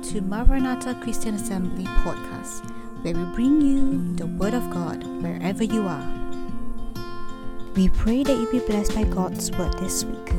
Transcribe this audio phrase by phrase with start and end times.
[0.00, 2.64] To Maranatha Christian Assembly podcast,
[3.02, 6.12] where we bring you the Word of God wherever you are.
[7.76, 10.32] We pray that you be blessed by God's Word this week.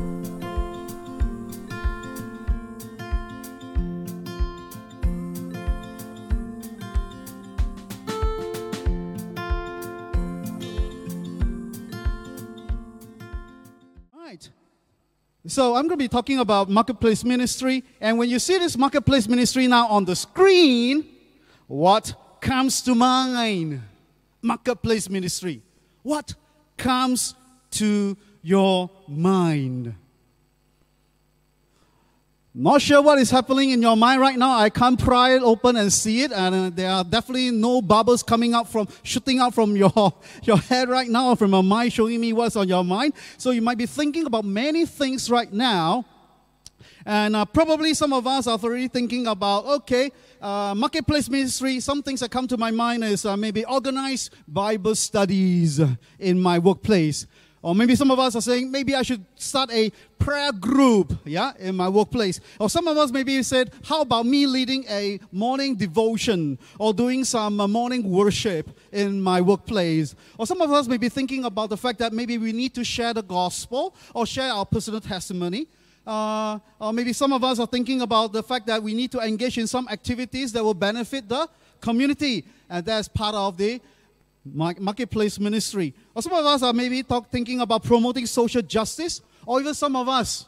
[15.54, 17.84] So I'm going to be talking about marketplace ministry.
[18.00, 21.06] And when you see this marketplace ministry now on the screen,
[21.68, 23.80] what comes to mind?
[24.42, 25.62] Marketplace ministry.
[26.02, 26.34] What
[26.76, 27.36] comes
[27.70, 29.94] to your mind?
[32.56, 34.56] Not sure what is happening in your mind right now.
[34.56, 38.22] I can't pry it open and see it, and uh, there are definitely no bubbles
[38.22, 40.14] coming out from shooting out from your
[40.44, 43.14] your head right now, from your mind, showing me what's on your mind.
[43.38, 46.04] So you might be thinking about many things right now,
[47.04, 51.80] and uh, probably some of us are already thinking about okay, uh, marketplace ministry.
[51.80, 55.80] Some things that come to my mind is uh, maybe organized Bible studies
[56.20, 57.26] in my workplace.
[57.64, 61.52] Or maybe some of us are saying, maybe I should start a prayer group, yeah,
[61.58, 62.38] in my workplace.
[62.60, 67.24] Or some of us maybe said, how about me leading a morning devotion or doing
[67.24, 70.14] some uh, morning worship in my workplace?
[70.36, 72.84] Or some of us may be thinking about the fact that maybe we need to
[72.84, 75.66] share the gospel or share our personal testimony.
[76.06, 79.20] Uh, or maybe some of us are thinking about the fact that we need to
[79.20, 81.48] engage in some activities that will benefit the
[81.80, 82.44] community.
[82.68, 83.80] And that's part of the
[84.44, 85.94] marketplace ministry.
[86.14, 89.96] Or some of us are maybe talk, thinking about promoting social justice, or even some
[89.96, 90.46] of us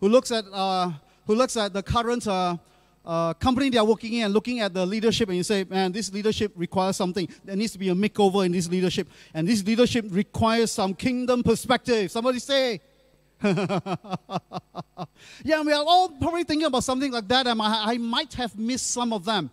[0.00, 0.90] who looks at uh,
[1.26, 2.56] who looks at the current uh,
[3.04, 5.92] uh, company they are working in and looking at the leadership, and you say, man,
[5.92, 7.28] this leadership requires something.
[7.44, 11.42] There needs to be a makeover in this leadership, and this leadership requires some kingdom
[11.42, 12.10] perspective.
[12.10, 12.80] Somebody say.
[13.44, 13.96] yeah,
[15.62, 18.92] we are all probably thinking about something like that, and I, I might have missed
[18.92, 19.50] some of them.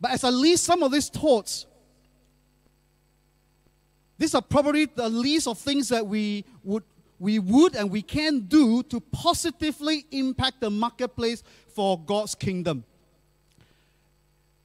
[0.00, 1.66] But as I list some of these thoughts,
[4.16, 6.82] these are probably the list of things that we would,
[7.18, 11.42] we would and we can do to positively impact the marketplace
[11.74, 12.84] for God's kingdom.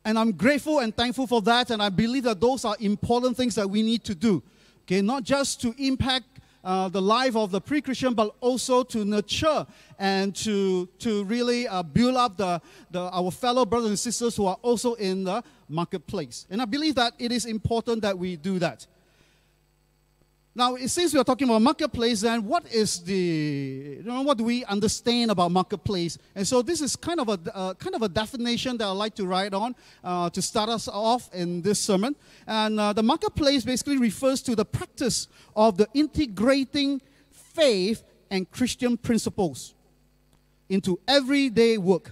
[0.05, 3.55] And I'm grateful and thankful for that, and I believe that those are important things
[3.55, 4.43] that we need to do.
[4.81, 6.32] Okay, not just to impact
[6.63, 9.65] uh, the life of the pre-Christian, but also to nurture
[9.99, 14.45] and to, to really uh, build up the, the, our fellow brothers and sisters who
[14.45, 16.45] are also in the marketplace.
[16.49, 18.87] And I believe that it is important that we do that.
[20.55, 24.43] Now, since we are talking about marketplace, then what is the, you know, what do
[24.43, 26.19] we understand about marketplace?
[26.35, 29.15] And so this is kind of a uh, kind of a definition that I'd like
[29.15, 32.15] to write on uh, to start us off in this sermon.
[32.45, 38.95] And uh, the marketplace basically refers to the practice of the integrating faith and Christian
[38.95, 39.73] principles
[40.69, 42.11] into everyday work,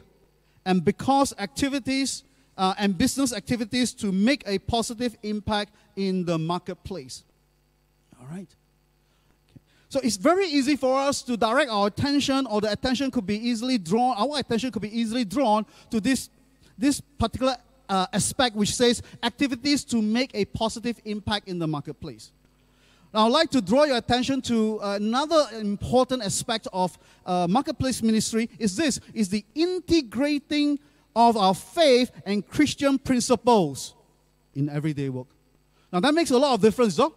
[0.65, 2.23] and because activities
[2.57, 7.23] uh, and business activities to make a positive impact in the marketplace.
[8.21, 8.47] All right.
[9.89, 13.35] So it's very easy for us to direct our attention, or the attention could be
[13.35, 16.29] easily drawn, our attention could be easily drawn to this,
[16.77, 17.57] this particular
[17.89, 22.31] uh, aspect which says activities to make a positive impact in the marketplace.
[23.13, 28.49] Now, I'd like to draw your attention to another important aspect of uh, marketplace ministry
[28.57, 30.79] is this, is the integrating
[31.13, 33.93] of our faith and Christian principles
[34.55, 35.27] in everyday work.
[35.91, 37.13] Now, that makes a lot of difference, though.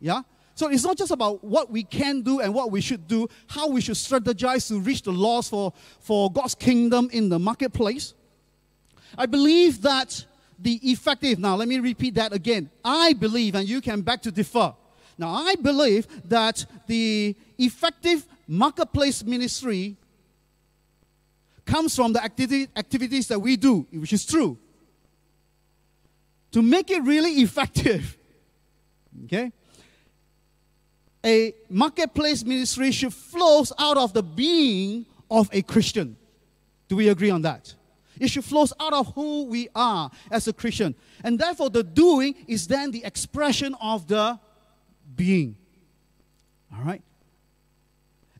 [0.00, 0.22] Yeah?
[0.62, 3.66] So it's not just about what we can do and what we should do, how
[3.66, 8.14] we should strategize to reach the lost for, for God's kingdom in the marketplace.
[9.18, 10.24] I believe that
[10.60, 12.70] the effective, now let me repeat that again.
[12.84, 14.72] I believe, and you can back to differ.
[15.18, 19.96] Now, I believe that the effective marketplace ministry
[21.66, 24.56] comes from the activity, activities that we do, which is true.
[26.52, 28.16] To make it really effective,
[29.24, 29.50] okay?
[31.24, 36.16] A marketplace ministry should flow out of the being of a Christian.
[36.88, 37.74] Do we agree on that?
[38.18, 40.94] It should flow out of who we are as a Christian.
[41.24, 44.38] And therefore, the doing is then the expression of the
[45.16, 45.56] being.
[46.74, 47.02] All right?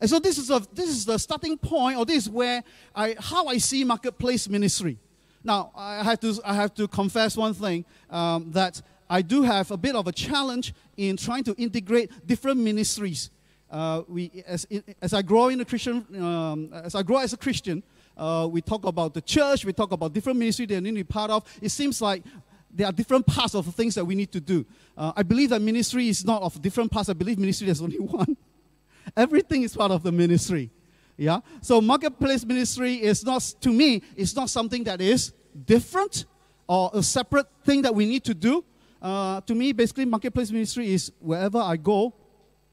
[0.00, 2.64] And so this is, a, this is the starting point, or this is where
[2.94, 4.98] I, how I see marketplace ministry.
[5.44, 8.82] Now, I have to, I have to confess one thing um, that
[9.12, 13.30] I do have a bit of a challenge in trying to integrate different ministries.
[13.70, 14.66] Uh, we, as,
[15.02, 17.82] as I grow in a Christian, um, as I grow as a Christian,
[18.16, 21.04] uh, we talk about the church, we talk about different ministries that we need to
[21.04, 21.44] be part of.
[21.60, 22.22] It seems like
[22.70, 24.64] there are different parts of things that we need to do.
[24.96, 27.10] Uh, I believe that ministry is not of different parts.
[27.10, 28.34] I believe ministry is only one.
[29.14, 30.70] Everything is part of the ministry.
[31.18, 31.40] Yeah.
[31.60, 35.34] So marketplace ministry is not, to me, it's not something that is
[35.66, 36.24] different
[36.66, 38.64] or a separate thing that we need to do.
[39.02, 42.14] Uh, to me, basically, marketplace ministry is wherever I go,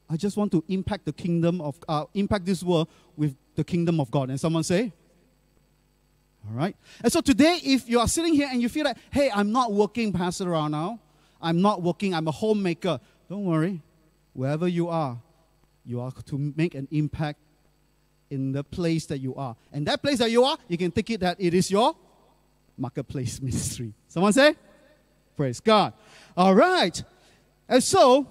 [0.08, 3.98] I just want to impact the kingdom of, uh, impact this world with the kingdom
[4.00, 4.30] of God.
[4.30, 4.92] And someone say,
[6.46, 6.76] all right.
[7.02, 9.72] And so today, if you are sitting here and you feel like, hey, I'm not
[9.72, 11.00] working, Pastor now,
[11.42, 13.82] I'm not working, I'm a homemaker, don't worry.
[14.32, 15.18] Wherever you are,
[15.84, 17.40] you are to make an impact
[18.30, 19.56] in the place that you are.
[19.72, 21.96] And that place that you are, you can take it that it is your
[22.78, 23.92] marketplace ministry.
[24.06, 24.54] Someone say?
[25.40, 25.94] Praise God.
[26.36, 27.02] All right.
[27.66, 28.28] And so,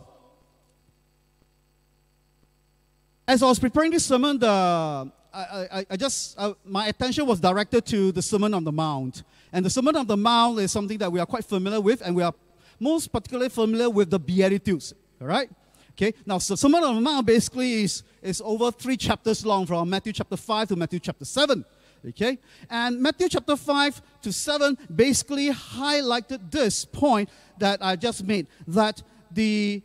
[3.27, 7.39] as I was preparing this sermon, the I, I, I just uh, my attention was
[7.39, 10.99] directed to the Sermon on the Mount, and the Sermon on the Mount is something
[10.99, 12.35] that we are quite familiar with, and we are
[12.79, 14.93] most particularly familiar with the Beatitudes.
[15.19, 15.49] All right.
[15.93, 16.13] Okay.
[16.27, 20.13] Now, so Sermon on the Mount basically is is over three chapters long, from Matthew
[20.13, 21.65] chapter five to Matthew chapter seven.
[22.07, 22.37] Okay?
[22.69, 29.01] And Matthew chapter 5 to 7 basically highlighted this point that I just made that
[29.31, 29.81] the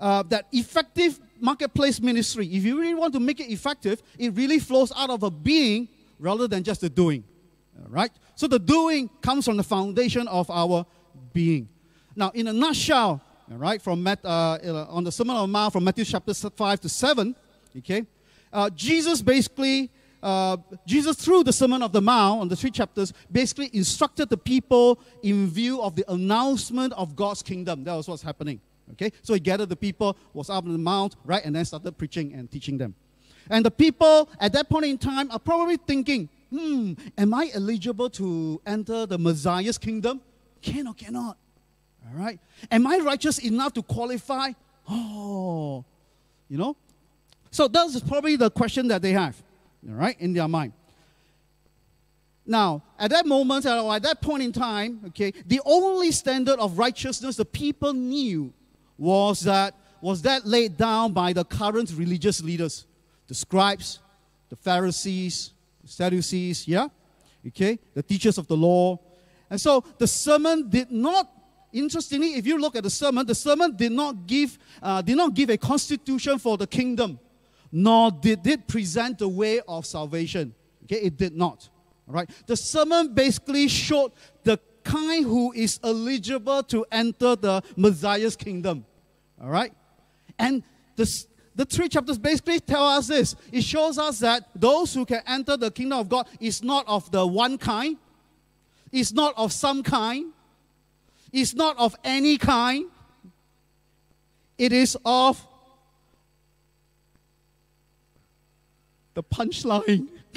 [0.00, 4.58] uh, that effective marketplace ministry, if you really want to make it effective, it really
[4.58, 7.24] flows out of a being rather than just the doing.
[7.78, 8.10] All right?
[8.34, 10.84] So the doing comes from the foundation of our
[11.32, 11.68] being.
[12.16, 13.20] Now, in a nutshell,
[13.50, 16.88] all right, from uh, on the Sermon on the Mount from Matthew chapter 5 to
[16.88, 17.36] 7,
[17.78, 18.06] okay,
[18.52, 19.90] uh, Jesus basically
[20.24, 20.56] uh,
[20.86, 24.98] Jesus, through the Sermon of the Mount on the three chapters, basically instructed the people
[25.22, 27.84] in view of the announcement of God's kingdom.
[27.84, 28.58] That was what's happening.
[28.92, 31.96] Okay, so he gathered the people, was up on the mount, right, and then started
[31.98, 32.94] preaching and teaching them.
[33.50, 38.08] And the people at that point in time are probably thinking, hmm, am I eligible
[38.10, 40.22] to enter the Messiah's kingdom?
[40.62, 41.36] Can or cannot?
[42.06, 42.40] All right.
[42.70, 44.52] Am I righteous enough to qualify?
[44.88, 45.84] Oh,
[46.48, 46.76] you know?
[47.50, 49.42] So that's probably the question that they have
[49.88, 50.72] all right, in their mind.
[52.46, 56.78] Now, at that moment, or at that point in time, okay, the only standard of
[56.78, 58.52] righteousness the people knew
[58.98, 62.84] was that was that laid down by the current religious leaders,
[63.26, 64.00] the scribes,
[64.50, 65.52] the Pharisees,
[65.82, 66.88] the Sadducees, yeah,
[67.46, 68.98] okay, the teachers of the law,
[69.48, 71.30] and so the sermon did not.
[71.72, 75.34] Interestingly, if you look at the sermon, the sermon did not give uh, did not
[75.34, 77.18] give a constitution for the kingdom
[77.76, 80.54] nor did it present the way of salvation.
[80.84, 81.68] Okay, it did not.
[82.06, 82.30] All right.
[82.46, 84.12] The sermon basically showed
[84.44, 88.86] the kind who is eligible to enter the Messiah's kingdom.
[89.42, 89.72] All right.
[90.38, 90.62] And
[90.94, 91.24] the,
[91.56, 93.34] the three chapters basically tell us this.
[93.50, 97.10] It shows us that those who can enter the kingdom of God is not of
[97.10, 97.96] the one kind,
[98.92, 100.32] it's not of some kind,
[101.32, 102.84] it's not of any kind.
[104.56, 105.44] It is of
[109.14, 110.08] the punchline.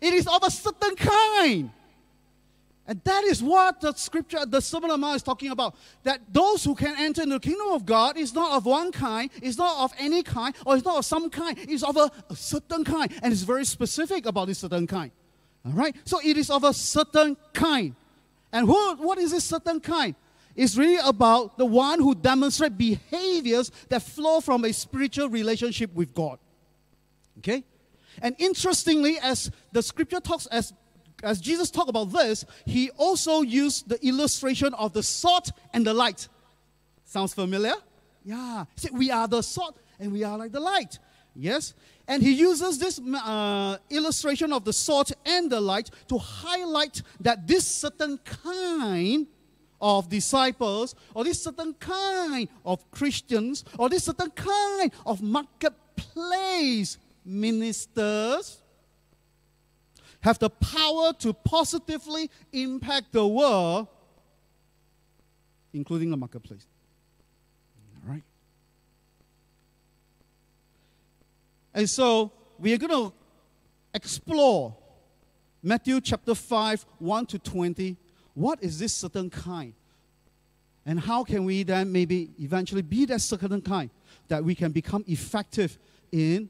[0.00, 1.70] it is of a certain kind.
[2.86, 5.76] And that is what the scripture, the Sermon on is talking about.
[6.02, 9.30] That those who can enter into the kingdom of God is not of one kind,
[9.40, 12.36] it's not of any kind, or it's not of some kind, it's of a, a
[12.36, 13.12] certain kind.
[13.22, 15.12] And it's very specific about this certain kind.
[15.64, 15.94] All right?
[16.04, 17.94] So it is of a certain kind.
[18.52, 20.16] And who, what is this certain kind?
[20.54, 26.12] It's really about the one who demonstrates behaviors that flow from a spiritual relationship with
[26.12, 26.38] God.
[27.38, 27.64] Okay?
[28.20, 30.72] And interestingly, as the scripture talks, as,
[31.22, 35.94] as Jesus talked about this, he also used the illustration of the salt and the
[35.94, 36.28] light.
[37.04, 37.74] Sounds familiar?
[38.24, 38.64] Yeah.
[38.76, 40.98] See, we are the salt and we are like the light.
[41.34, 41.74] Yes?
[42.06, 47.46] And he uses this uh, illustration of the salt and the light to highlight that
[47.46, 49.26] this certain kind
[49.80, 58.62] of disciples, or this certain kind of Christians, or this certain kind of marketplace ministers
[60.20, 63.88] have the power to positively impact the world,
[65.72, 66.66] including the marketplace.
[68.04, 68.22] All right?
[71.74, 73.12] And so we are going to
[73.94, 74.76] explore
[75.62, 77.96] Matthew chapter 5, 1 to 20.
[78.34, 79.74] What is this certain kind?
[80.84, 83.90] And how can we then maybe eventually be that certain kind
[84.28, 85.78] that we can become effective
[86.10, 86.48] in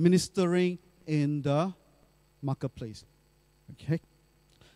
[0.00, 1.72] ministering in the
[2.42, 3.04] marketplace.
[3.72, 4.00] Okay?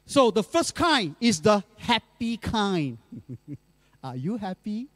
[0.06, 2.98] So the first kind is the happy kind.
[4.04, 4.88] Are you happy?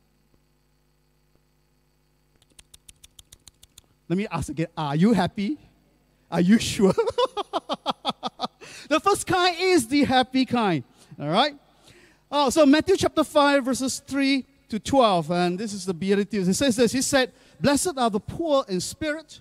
[4.08, 5.58] Let me ask again Are you happy?
[6.30, 6.92] Are you sure?
[8.88, 10.85] the first kind is the happy kind.
[11.18, 11.54] All right?
[12.30, 16.47] Oh, so Matthew chapter 5, verses 3 to 12, and this is the Beatitudes.
[16.47, 19.40] It says this He said, Blessed are the poor in spirit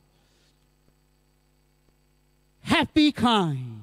[2.61, 3.81] Happy kind.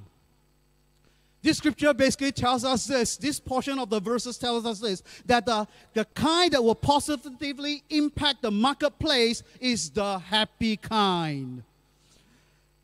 [1.42, 3.16] This scripture basically tells us this.
[3.16, 7.82] This portion of the verses tells us this that the, the kind that will positively
[7.90, 11.62] impact the marketplace is the happy kind.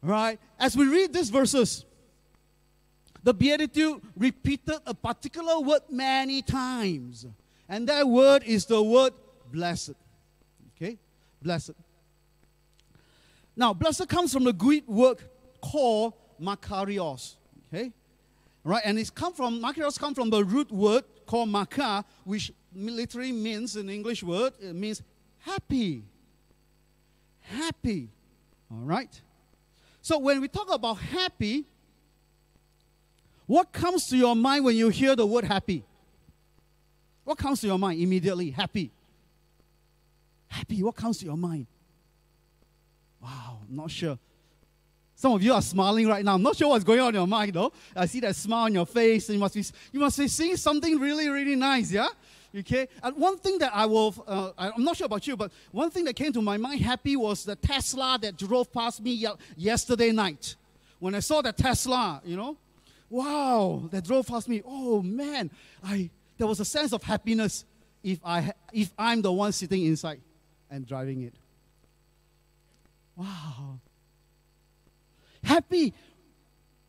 [0.02, 0.38] Right?
[0.58, 1.84] As we read these verses,
[3.22, 7.26] the Beatitude repeated a particular word many times.
[7.68, 9.14] And that word is the word
[9.50, 9.94] blessed.
[10.76, 10.98] Okay?
[11.42, 11.72] Blessed.
[13.56, 15.18] Now, blessed comes from the Greek word
[15.64, 17.36] called makarios.
[17.68, 17.92] Okay?
[18.62, 18.82] Right?
[18.84, 23.76] And it's come from, makarios come from the root word called makar, which literally means,
[23.76, 25.02] an English word, it means
[25.38, 26.04] happy.
[27.40, 28.08] Happy.
[28.70, 29.20] All right?
[30.02, 31.64] So when we talk about happy,
[33.46, 35.84] what comes to your mind when you hear the word happy?
[37.24, 38.50] What comes to your mind immediately?
[38.50, 38.90] Happy.
[40.48, 40.82] Happy.
[40.82, 41.66] What comes to your mind?
[43.22, 44.18] Wow, not sure.
[45.16, 46.34] Some of you are smiling right now.
[46.34, 47.72] I'm not sure what's going on in your mind though.
[47.94, 49.28] I see that smile on your face.
[49.28, 52.08] And you must be you must be seeing something really, really nice, yeah?
[52.56, 52.88] Okay.
[53.02, 56.04] And one thing that I will, uh, I'm not sure about you, but one thing
[56.04, 60.56] that came to my mind happy was the Tesla that drove past me yesterday night.
[60.98, 62.56] When I saw that Tesla, you know,
[63.10, 64.62] wow, that drove past me.
[64.64, 65.50] Oh man,
[65.82, 67.64] I there was a sense of happiness
[68.02, 70.20] if I if I'm the one sitting inside
[70.70, 71.34] and driving it.
[73.16, 73.80] Wow.
[75.44, 75.94] Happy.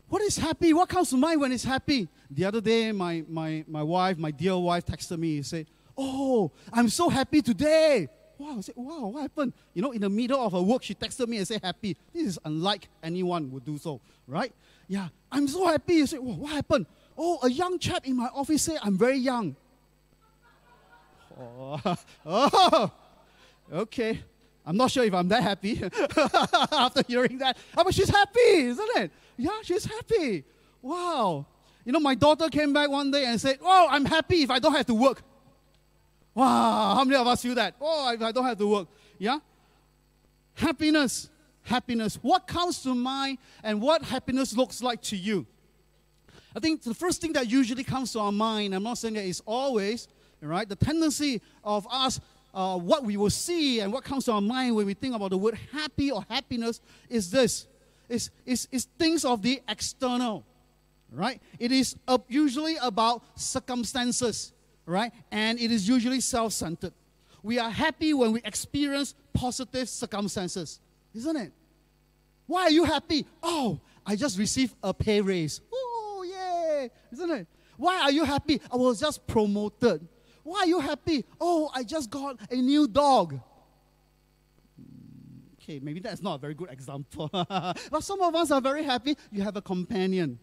[0.08, 0.72] What is happy?
[0.72, 2.08] What comes to mind when it's happy?
[2.30, 6.50] The other day, my, my, my wife, my dear wife, texted me and said, Oh,
[6.72, 8.08] I'm so happy today.
[8.38, 9.54] Wow, I said, wow, what happened?
[9.72, 11.96] You know, in the middle of her work, she texted me and said, happy.
[12.12, 14.52] This is unlike anyone would do so, right?
[14.88, 16.02] Yeah, I'm so happy.
[16.02, 16.84] I said, wow, what happened?
[17.16, 19.56] Oh, a young chap in my office said I'm very young.
[21.38, 22.92] Oh, oh
[23.72, 24.20] okay.
[24.66, 25.80] I'm not sure if I'm that happy
[26.72, 27.56] after hearing that.
[27.76, 29.12] Oh, but she's happy, isn't it?
[29.36, 30.44] Yeah, she's happy.
[30.82, 31.46] Wow.
[31.84, 34.58] You know, my daughter came back one day and said, Oh, I'm happy if I
[34.58, 35.22] don't have to work.
[36.34, 37.76] Wow, how many of us feel that?
[37.80, 38.88] Oh, if I don't have to work.
[39.18, 39.38] Yeah?
[40.54, 41.30] Happiness.
[41.62, 42.18] Happiness.
[42.20, 45.46] What comes to mind and what happiness looks like to you?
[46.54, 49.24] I think the first thing that usually comes to our mind, I'm not saying that
[49.24, 50.08] it's always,
[50.40, 50.68] right?
[50.68, 52.20] The tendency of us
[52.56, 55.30] uh, what we will see and what comes to our mind when we think about
[55.30, 57.66] the word happy or happiness is this.
[58.08, 60.44] It's, it's, it's things of the external
[61.12, 61.40] right?
[61.58, 61.96] It is
[62.28, 64.52] usually about circumstances
[64.86, 65.12] right?
[65.30, 66.94] And it is usually self-centered.
[67.42, 70.80] We are happy when we experience positive circumstances
[71.14, 71.52] isn't it?
[72.46, 73.26] Why are you happy?
[73.42, 75.60] Oh i just received a pay raise.
[75.72, 77.46] Oh yeah isn't it?
[77.76, 78.62] Why are you happy?
[78.72, 80.08] I was just promoted
[80.46, 81.24] why are you happy?
[81.40, 83.40] Oh, I just got a new dog.
[85.54, 87.28] Okay, maybe that's not a very good example.
[87.32, 89.16] but some of us are very happy.
[89.32, 90.38] You have a companion,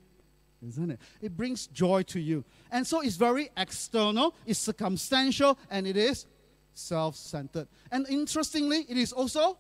[0.62, 1.00] isn't it?
[1.22, 2.44] It brings joy to you.
[2.70, 6.26] And so it's very external, it's circumstantial, and it is
[6.74, 7.70] self centered.
[7.90, 9.58] And interestingly, it is also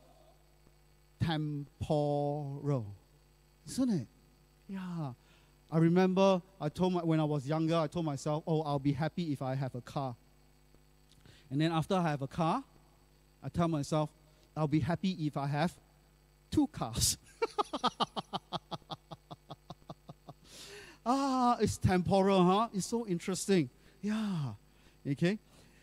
[1.23, 2.93] temporal,
[3.65, 4.07] isn't it?
[4.67, 5.13] Yeah.
[5.71, 8.91] I remember I told my, when I was younger, I told myself, oh, I'll be
[8.91, 10.17] happy if I have a car.
[11.53, 12.63] And then after I have a car,
[13.43, 14.09] I tell myself,
[14.57, 15.71] I'll be happy if I have
[16.49, 17.15] two cars.
[21.05, 22.69] ah, it's temporal, huh?
[22.73, 23.69] It's so interesting.
[24.01, 24.53] Yeah.
[25.07, 25.37] Okay.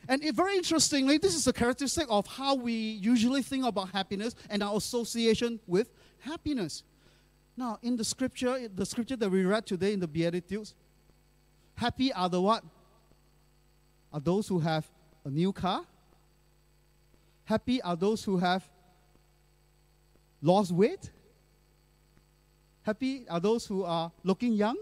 [0.09, 4.35] And it, very interestingly, this is a characteristic of how we usually think about happiness
[4.49, 6.83] and our association with happiness.
[7.57, 10.75] Now, in the scripture, the scripture that we read today in the Beatitudes,
[11.77, 12.65] happy are the what?
[14.13, 14.91] Are those who have
[15.25, 15.83] a new car.
[17.45, 18.65] Happy are those who have
[20.41, 21.11] lost weight.
[22.83, 24.77] Happy are those who are looking young?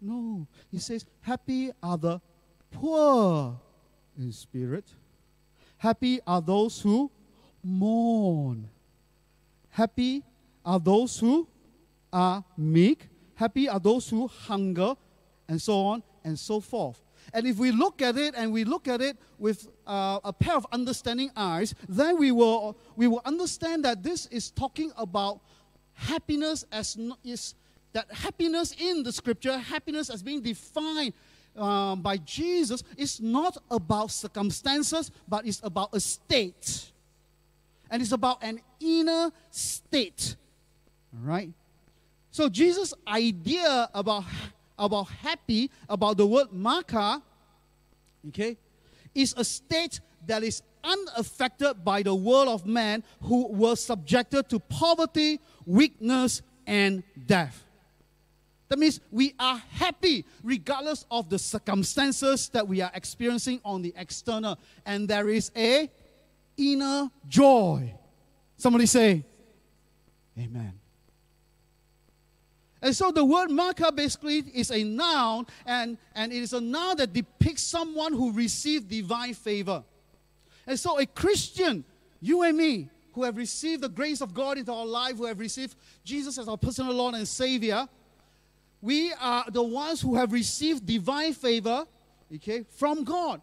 [0.00, 0.46] No.
[0.70, 2.20] He says, Happy are the
[2.70, 3.58] poor
[4.18, 4.84] in spirit.
[5.78, 7.10] Happy are those who
[7.62, 8.68] mourn.
[9.70, 10.22] Happy
[10.64, 11.46] are those who
[12.12, 13.08] are meek.
[13.34, 14.94] Happy are those who hunger,
[15.48, 17.00] and so on and so forth.
[17.32, 20.56] And if we look at it and we look at it with uh, a pair
[20.56, 25.40] of understanding eyes, then we will, we will understand that this is talking about
[25.94, 27.54] happiness as is
[27.92, 31.12] that happiness in the scripture, happiness as being defined
[31.56, 36.92] um, by Jesus, is not about circumstances, but it's about a state.
[37.90, 40.36] And it's about an inner state.
[41.12, 41.50] All right?
[42.30, 44.24] So Jesus' idea about
[44.80, 47.22] about happy, about the word maka,
[48.28, 48.56] okay,
[49.14, 54.58] is a state that is unaffected by the world of man who were subjected to
[54.58, 57.64] poverty, weakness, and death.
[58.68, 63.92] That means we are happy regardless of the circumstances that we are experiencing on the
[63.96, 64.58] external.
[64.86, 65.90] And there is a
[66.56, 67.94] inner joy.
[68.56, 69.24] Somebody say,
[70.38, 70.79] Amen.
[72.82, 76.96] And so the word maka basically is a noun, and, and it is a noun
[76.96, 79.84] that depicts someone who received divine favor.
[80.66, 81.84] And so a Christian,
[82.20, 85.40] you and me, who have received the grace of God into our life, who have
[85.40, 87.88] received Jesus as our personal Lord and Savior,
[88.80, 91.84] we are the ones who have received divine favor,
[92.34, 93.42] okay, from God.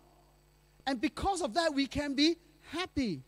[0.85, 2.37] And because of that, we can be
[2.71, 3.21] happy.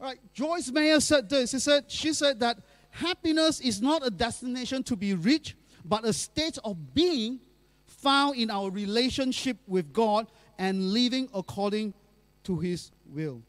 [0.00, 1.50] All right, Joyce Meyer said this.
[1.50, 2.58] She said, she said that
[2.90, 5.54] happiness is not a destination to be reached,
[5.84, 7.40] but a state of being
[7.86, 10.26] found in our relationship with God
[10.58, 11.94] and living according
[12.44, 13.42] to His will.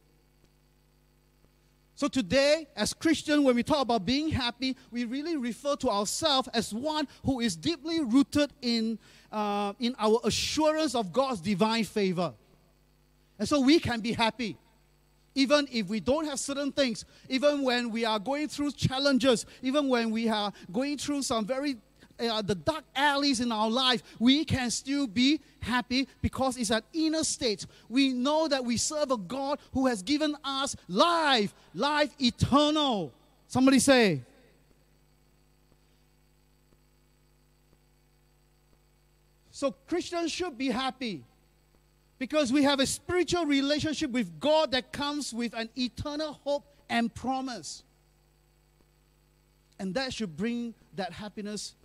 [1.96, 6.48] So today, as Christians, when we talk about being happy, we really refer to ourselves
[6.54, 8.98] as one who is deeply rooted in,
[9.34, 12.34] uh, in our assurance of God's divine favor.
[13.38, 14.58] And so we can be happy
[15.40, 19.88] even if we don't have certain things, even when we are going through challenges, even
[19.88, 21.78] when we are going through some very
[22.20, 26.82] uh, the dark alleys in our life, we can still be happy because it's an
[26.92, 27.66] inner state.
[27.88, 33.14] We know that we serve a God who has given us life, life eternal.
[33.48, 34.22] Somebody say,
[39.52, 41.24] So Christians should be happy.
[42.20, 47.14] Because we have a spiritual relationship with God that comes with an eternal hope and
[47.14, 47.84] promise.
[49.80, 51.76] And that should bring that happiness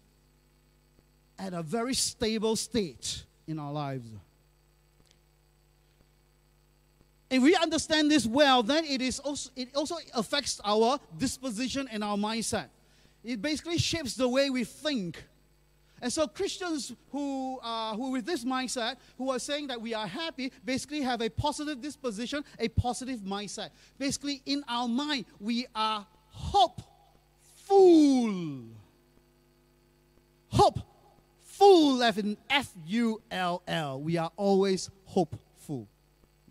[1.39, 4.09] at a very stable state in our lives.
[7.31, 12.03] If we understand this well, then it, is also, it also affects our disposition and
[12.03, 12.67] our mindset.
[13.23, 15.25] It basically shapes the way we think
[16.01, 20.07] and so Christians who, uh, who with this mindset, who are saying that we are
[20.07, 23.71] happy, basically have a positive disposition, a positive mindset.
[23.99, 26.85] Basically, in our mind, we are hopeful.
[30.49, 34.01] Hopeful, as in F-U-L-L.
[34.01, 35.89] We are always hopeful.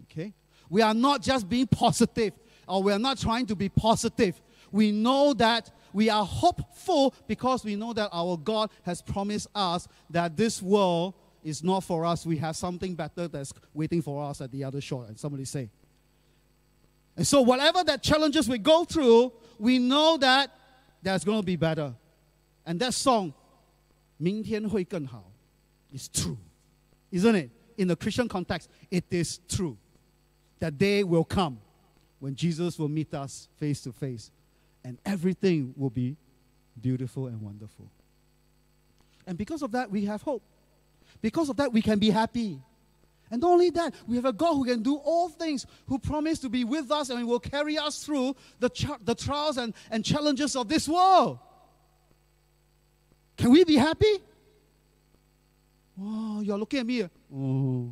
[0.04, 0.34] Okay?
[0.70, 2.34] We are not just being positive,
[2.68, 4.42] or we are not trying to be positive
[4.73, 9.89] We know that we are hopeful because we know that our God has promised us
[10.11, 12.27] that this world is not for us.
[12.27, 15.07] We have something better that's waiting for us at the other shore.
[15.09, 15.71] And somebody say.
[17.17, 20.51] And so, whatever that challenges we go through, we know that
[21.03, 21.95] there's going to be better.
[22.65, 23.33] And that song,
[24.19, 25.25] 明天会更好,
[25.93, 26.37] is true.
[27.11, 27.51] Isn't it?
[27.77, 29.77] In the Christian context, it is true.
[30.59, 31.61] That day will come
[32.19, 34.31] when Jesus will meet us face to face
[34.84, 36.18] and everything will be
[36.80, 37.90] beautiful and wonderful.
[39.26, 40.44] And because of that, we have hope.
[41.22, 42.60] Because of that, we can be happy.
[43.32, 46.42] And not only that, we have a God who can do all things, who promised
[46.42, 48.70] to be with us and will carry us through the,
[49.04, 51.40] the trials and, and challenges of this world.
[53.38, 54.18] Can we be happy?
[56.00, 57.10] Oh, you're looking at me.
[57.34, 57.92] Oh.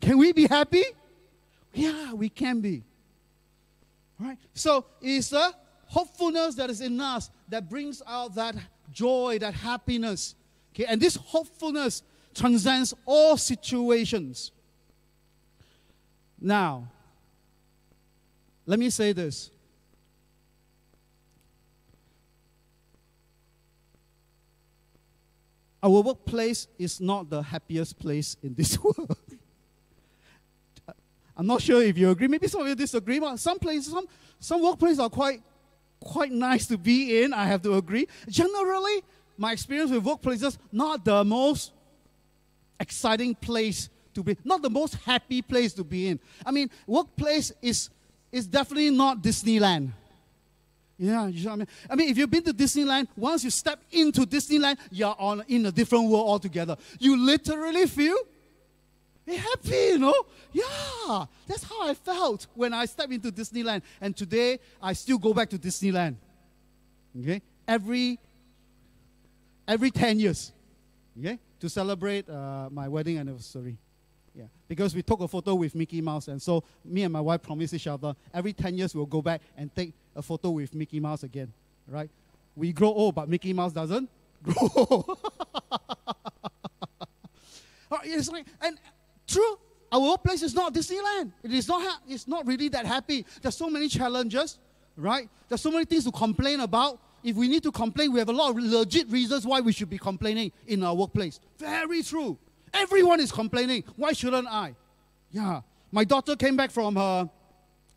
[0.00, 0.84] Can we be happy?
[1.72, 2.84] Yeah, we can be.
[4.18, 4.38] Right?
[4.54, 5.54] So it's the
[5.86, 8.56] hopefulness that is in us that brings out that
[8.92, 10.34] joy, that happiness.
[10.74, 12.02] Okay, and this hopefulness
[12.34, 14.50] transcends all situations.
[16.40, 16.88] Now,
[18.66, 19.50] let me say this.
[25.82, 29.18] Our workplace is not the happiest place in this world.
[31.36, 32.28] I'm not sure if you agree.
[32.28, 33.18] Maybe some of you disagree.
[33.18, 34.06] But some places, some,
[34.38, 35.42] some workplaces are quite,
[36.00, 38.06] quite nice to be in, I have to agree.
[38.28, 39.02] Generally,
[39.36, 41.72] my experience with workplaces, not the most
[42.78, 46.20] exciting place to be, not the most happy place to be in.
[46.46, 47.90] I mean, workplace is,
[48.30, 49.90] is definitely not Disneyland.
[50.96, 51.68] Yeah, you know what I mean?
[51.90, 55.66] I mean, if you've been to Disneyland, once you step into Disneyland, you're on in
[55.66, 56.76] a different world altogether.
[57.00, 58.16] You literally feel
[59.26, 60.14] happy, you know?
[60.52, 63.82] Yeah, that's how I felt when I stepped into Disneyland.
[64.00, 66.16] And today, I still go back to Disneyland.
[67.18, 67.40] Okay?
[67.66, 68.18] Every,
[69.66, 70.52] every 10 years.
[71.18, 71.38] Okay?
[71.60, 73.78] To celebrate uh, my wedding anniversary.
[74.36, 77.40] Yeah, because we took a photo with Mickey Mouse, and so me and my wife
[77.40, 80.98] promised each other every 10 years we'll go back and take a photo with Mickey
[80.98, 81.52] Mouse again,
[81.86, 82.10] right?
[82.56, 84.10] We grow old, but Mickey Mouse doesn't
[84.42, 85.04] grow.
[88.04, 88.78] it's like, and
[89.26, 89.58] true,
[89.92, 91.32] our workplace is not Disneyland.
[91.42, 93.24] It is not, ha- it's not really that happy.
[93.40, 94.58] There's so many challenges,
[94.96, 95.28] right?
[95.48, 97.00] There's so many things to complain about.
[97.22, 99.88] If we need to complain, we have a lot of legit reasons why we should
[99.88, 101.40] be complaining in our workplace.
[101.58, 102.38] Very true.
[102.72, 103.84] Everyone is complaining.
[103.96, 104.74] Why shouldn't I?
[105.30, 105.62] Yeah.
[105.90, 107.30] My daughter came back from her,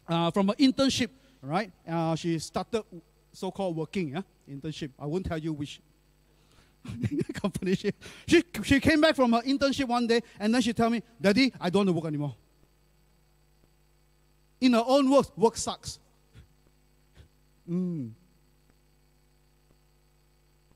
[0.07, 1.09] uh, from her internship,
[1.41, 1.71] right?
[1.87, 2.83] Uh, she started
[3.33, 4.21] so-called working, yeah?
[4.49, 4.91] internship.
[4.99, 5.81] I won't tell you which
[7.33, 7.91] company she,
[8.27, 11.53] she, she came back from her internship one day and then she tell me, Daddy,
[11.59, 12.35] I don't want to work anymore.
[14.59, 15.99] In her own words, work sucks.
[17.69, 18.11] Mm.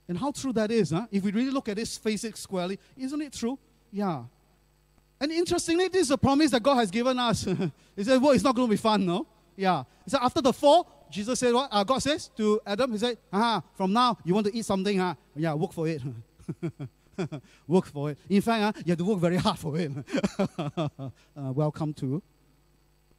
[0.07, 1.07] And how true that is, huh?
[1.09, 3.57] If we really look at this, face it squarely, isn't it true?
[3.91, 4.23] Yeah.
[5.19, 7.43] And interestingly, this is a promise that God has given us.
[7.95, 9.25] he said, well, it's not going to be fun, no?
[9.55, 9.83] Yeah.
[10.03, 11.69] He said, after the fall, Jesus said what?
[11.71, 13.17] Uh, God says to Adam, he said,
[13.75, 15.13] from now, you want to eat something, huh?
[15.35, 16.01] Yeah, work for it.
[17.67, 18.17] work for it.
[18.29, 19.91] In fact, uh, you have to work very hard for it.
[20.57, 22.21] uh, welcome to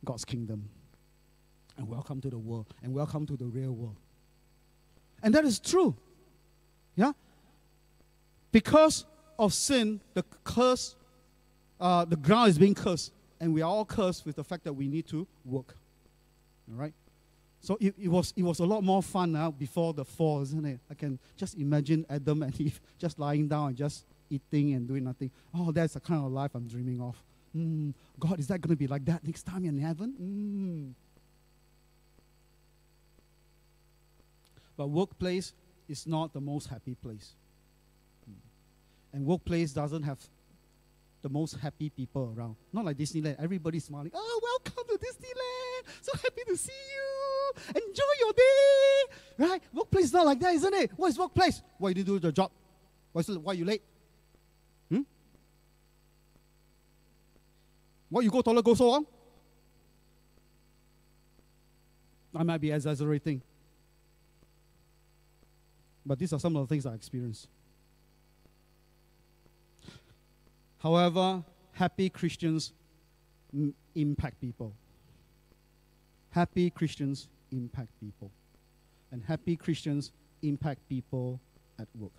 [0.05, 0.68] God's kingdom.
[1.76, 2.66] And welcome to the world.
[2.83, 3.96] And welcome to the real world.
[5.22, 5.94] And that is true.
[6.96, 7.12] Yeah?
[8.50, 9.05] Because
[9.38, 10.96] of sin, the curse,
[11.81, 13.12] uh, the ground is being cursed.
[13.40, 15.76] And we are all cursed with the fact that we need to work.
[16.70, 16.94] All right?
[17.62, 20.64] So it, it, was, it was a lot more fun now before the fall, isn't
[20.64, 20.81] it?
[20.90, 25.05] I can just imagine Adam and Eve just lying down and just eating and doing
[25.05, 25.31] nothing.
[25.55, 27.16] Oh, that's the kind of life I'm dreaming of.
[27.57, 30.14] Mm, God, is that going to be like that next time in heaven?
[30.20, 30.94] Mm.
[34.77, 35.53] But workplace
[35.88, 37.33] is not the most happy place.
[38.29, 38.35] Mm.
[39.12, 40.18] And workplace doesn't have
[41.23, 42.57] the most happy people around.
[42.73, 43.37] Not like Disneyland.
[43.43, 44.11] Everybody's smiling.
[44.13, 45.93] Oh, welcome to Disneyland.
[46.03, 47.63] So happy to see you.
[47.69, 49.15] Enjoy your day.
[49.39, 49.63] Right?
[49.73, 50.91] Workplace is not like that, isn't it?
[50.97, 51.63] What is workplace?
[51.79, 52.51] Why you do the job?
[53.13, 53.83] Why, why you late?
[54.89, 55.03] Hmm?
[58.09, 59.07] Why you go toilet go so long?
[62.35, 63.43] I might be exaggerating.
[66.05, 67.47] But these are some of the things I experienced.
[70.83, 72.73] However, happy Christians
[73.95, 74.75] impact people.
[76.31, 78.33] Happy Christians impact people.
[79.12, 80.11] And happy Christians
[80.42, 81.40] impact people
[81.79, 82.11] at work.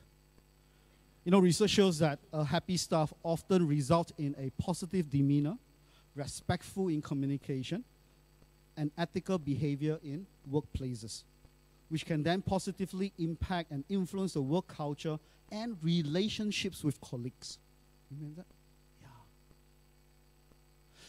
[1.26, 5.58] You know, research shows that a happy staff often result in a positive demeanor,
[6.16, 7.84] respectful in communication,
[8.78, 11.24] and ethical behavior in workplaces,
[11.90, 15.20] which can then positively impact and influence the work culture
[15.52, 17.58] and relationships with colleagues.
[18.20, 18.48] Remember that?
[19.02, 19.08] Yeah.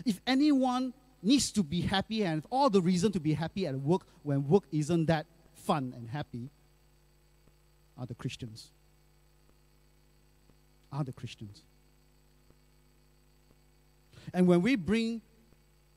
[0.04, 4.02] If anyone needs to be happy and all the reason to be happy at work
[4.22, 6.50] when work isn't that fun and happy
[7.98, 8.70] are the Christians.
[10.92, 11.62] Are the Christians.
[14.32, 15.22] And when we bring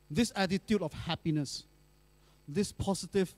[0.09, 1.65] this attitude of happiness,
[2.47, 3.35] this positive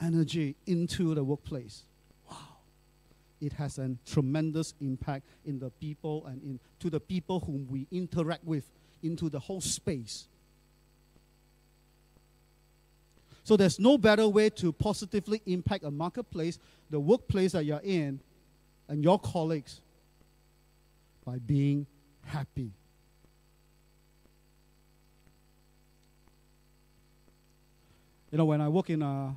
[0.00, 1.84] energy into the workplace,
[3.40, 7.86] it has a tremendous impact in the people and in, to the people whom we
[7.90, 8.70] interact with,
[9.02, 10.26] into the whole space.
[13.42, 16.58] So there's no better way to positively impact a marketplace,
[16.90, 18.20] the workplace that you're in,
[18.88, 19.80] and your colleagues
[21.24, 21.86] by being
[22.24, 22.72] happy.
[28.30, 29.34] You know, when I work in a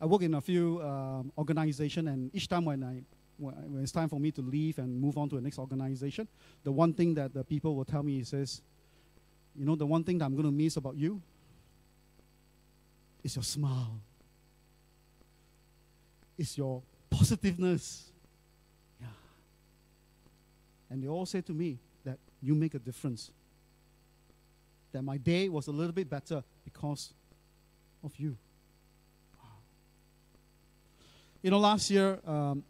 [0.00, 3.02] I work in a few um, organizations, and each time when I
[3.40, 6.28] when it's time for me to leave and move on to the next organization,
[6.62, 8.60] the one thing that the people will tell me is, says,
[9.56, 11.22] you know, the one thing that I'm going to miss about you
[13.24, 13.98] is your smile.
[16.36, 18.10] It's your positiveness.
[19.00, 19.06] Yeah.
[20.90, 23.30] And they all say to me that you make a difference.
[24.92, 27.14] That my day was a little bit better because
[28.02, 28.36] of you.
[31.42, 32.64] You know, last year, um,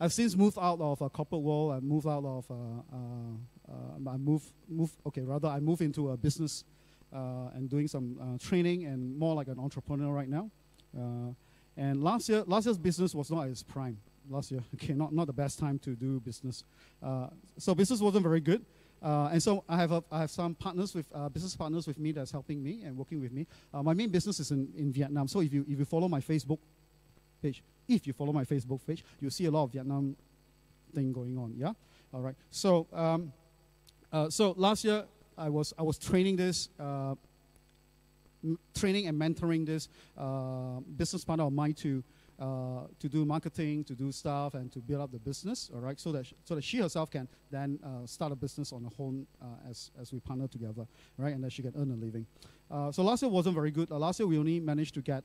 [0.00, 1.72] I've since moved out of a corporate world.
[1.72, 6.10] I moved out of, uh, uh, uh, I moved, moved, okay, rather, I moved into
[6.10, 6.64] a business
[7.12, 10.50] uh, and doing some training and more like an entrepreneur right now.
[11.76, 13.98] And last year, last year's business was not its prime.
[14.28, 16.64] Last year, okay, not, not the best time to do business.
[17.58, 18.64] So business wasn't very good.
[19.02, 21.98] Uh, and so I have, a, I have some partners with uh, business partners with
[21.98, 23.46] me that's helping me and working with me.
[23.72, 25.26] Uh, my main business is in, in Vietnam.
[25.26, 26.58] So if you if you follow my Facebook
[27.40, 30.16] page, if you follow my Facebook page, you'll see a lot of Vietnam
[30.94, 31.54] thing going on.
[31.56, 31.72] Yeah,
[32.12, 32.34] all right.
[32.50, 33.32] So um,
[34.12, 35.04] uh, so last year
[35.36, 36.68] I was I was training this.
[36.78, 37.14] Uh,
[38.74, 42.02] training and mentoring this uh, business partner of mine to
[42.40, 45.70] uh, to do marketing, to do stuff, and to build up the business.
[45.74, 48.72] All right, so that sh- so that she herself can then uh, start a business
[48.72, 50.86] on her own uh, as as we partner together,
[51.18, 52.26] right, and that she can earn a living.
[52.70, 53.90] Uh, so last year wasn't very good.
[53.90, 55.22] Uh, last year we only managed to get,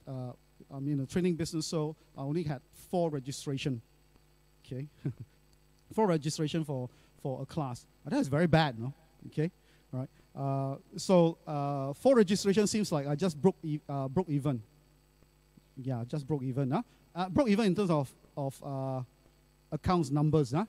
[0.76, 1.68] uh, I mean, a training business.
[1.68, 3.82] So I only had four registration.
[4.66, 4.88] Okay,
[5.94, 6.90] four registration for
[7.22, 7.86] for a class.
[8.06, 8.94] That is very bad, no?
[9.28, 9.52] Okay,
[9.94, 10.10] all right.
[10.36, 14.62] Uh, so uh, four registration seems like I just broke e- uh, broke even.
[15.78, 16.72] Yeah, just broke even.
[16.72, 16.82] Huh?
[17.16, 19.02] Uh, broke even in terms of of uh,
[19.72, 20.52] accounts numbers.
[20.52, 20.66] Huh?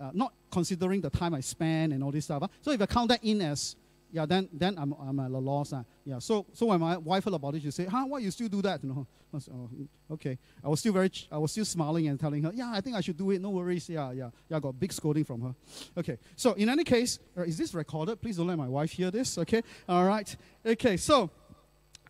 [0.00, 2.40] Uh, not considering the time I spend and all this stuff.
[2.42, 2.48] Huh?
[2.62, 3.76] So if I count that in as
[4.12, 5.70] yeah, then then I'm I'm at a loss.
[5.70, 5.82] Huh?
[6.04, 6.18] Yeah.
[6.18, 8.62] So so when my wife heard about it, she said, "Huh, why you still do
[8.62, 9.06] that?" You know.
[9.32, 9.70] I said, oh,
[10.14, 10.36] okay.
[10.64, 13.00] I was still very I was still smiling and telling her, "Yeah, I think I
[13.00, 13.40] should do it.
[13.40, 13.88] No worries.
[13.88, 15.54] Yeah, yeah, yeah." I got big scolding from her.
[15.96, 16.18] Okay.
[16.34, 18.20] So in any case, uh, is this recorded?
[18.20, 19.38] Please don't let my wife hear this.
[19.38, 19.62] Okay.
[19.88, 20.36] All right.
[20.64, 20.96] Okay.
[20.96, 21.30] So.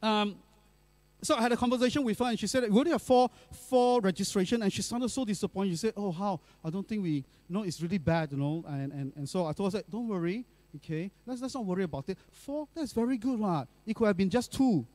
[0.03, 0.37] Um,
[1.23, 3.29] so I had a conversation with her, and she said we only have four
[3.69, 5.73] four registration, and she sounded so disappointed.
[5.73, 6.41] She said, "Oh, how?
[6.65, 9.53] I don't think we, know, it's really bad, you know." And and, and so I
[9.53, 11.11] told her, "Don't worry, okay.
[11.27, 12.19] Let's let's not worry about it.
[12.31, 13.67] Four, that's very good, right?
[13.87, 14.87] It could have been just two.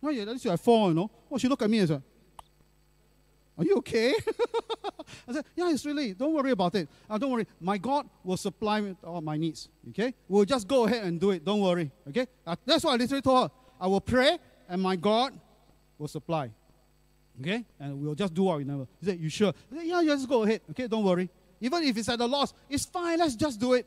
[0.00, 1.88] No, yeah, at least you have four, you know." Oh, she looked at me and
[1.88, 2.02] said,
[3.56, 4.14] "Are you okay?"
[5.28, 6.14] I said, "Yeah, it's really.
[6.14, 6.88] Don't worry about it.
[7.08, 7.46] Uh, don't worry.
[7.60, 9.68] My God will supply all my needs.
[9.90, 11.44] Okay, we'll just go ahead and do it.
[11.44, 11.90] Don't worry.
[12.08, 13.56] Okay, uh, that's what I literally told her.
[13.80, 15.32] I will pray." and my God
[15.96, 16.50] will supply.
[17.40, 17.64] Okay?
[17.80, 18.86] And we'll just do what we never.
[19.00, 19.48] He said, You sure?
[19.72, 20.60] I said, yeah, yeah, just go ahead.
[20.70, 21.30] Okay, don't worry.
[21.60, 23.86] Even if it's at a loss, it's fine, let's just do it.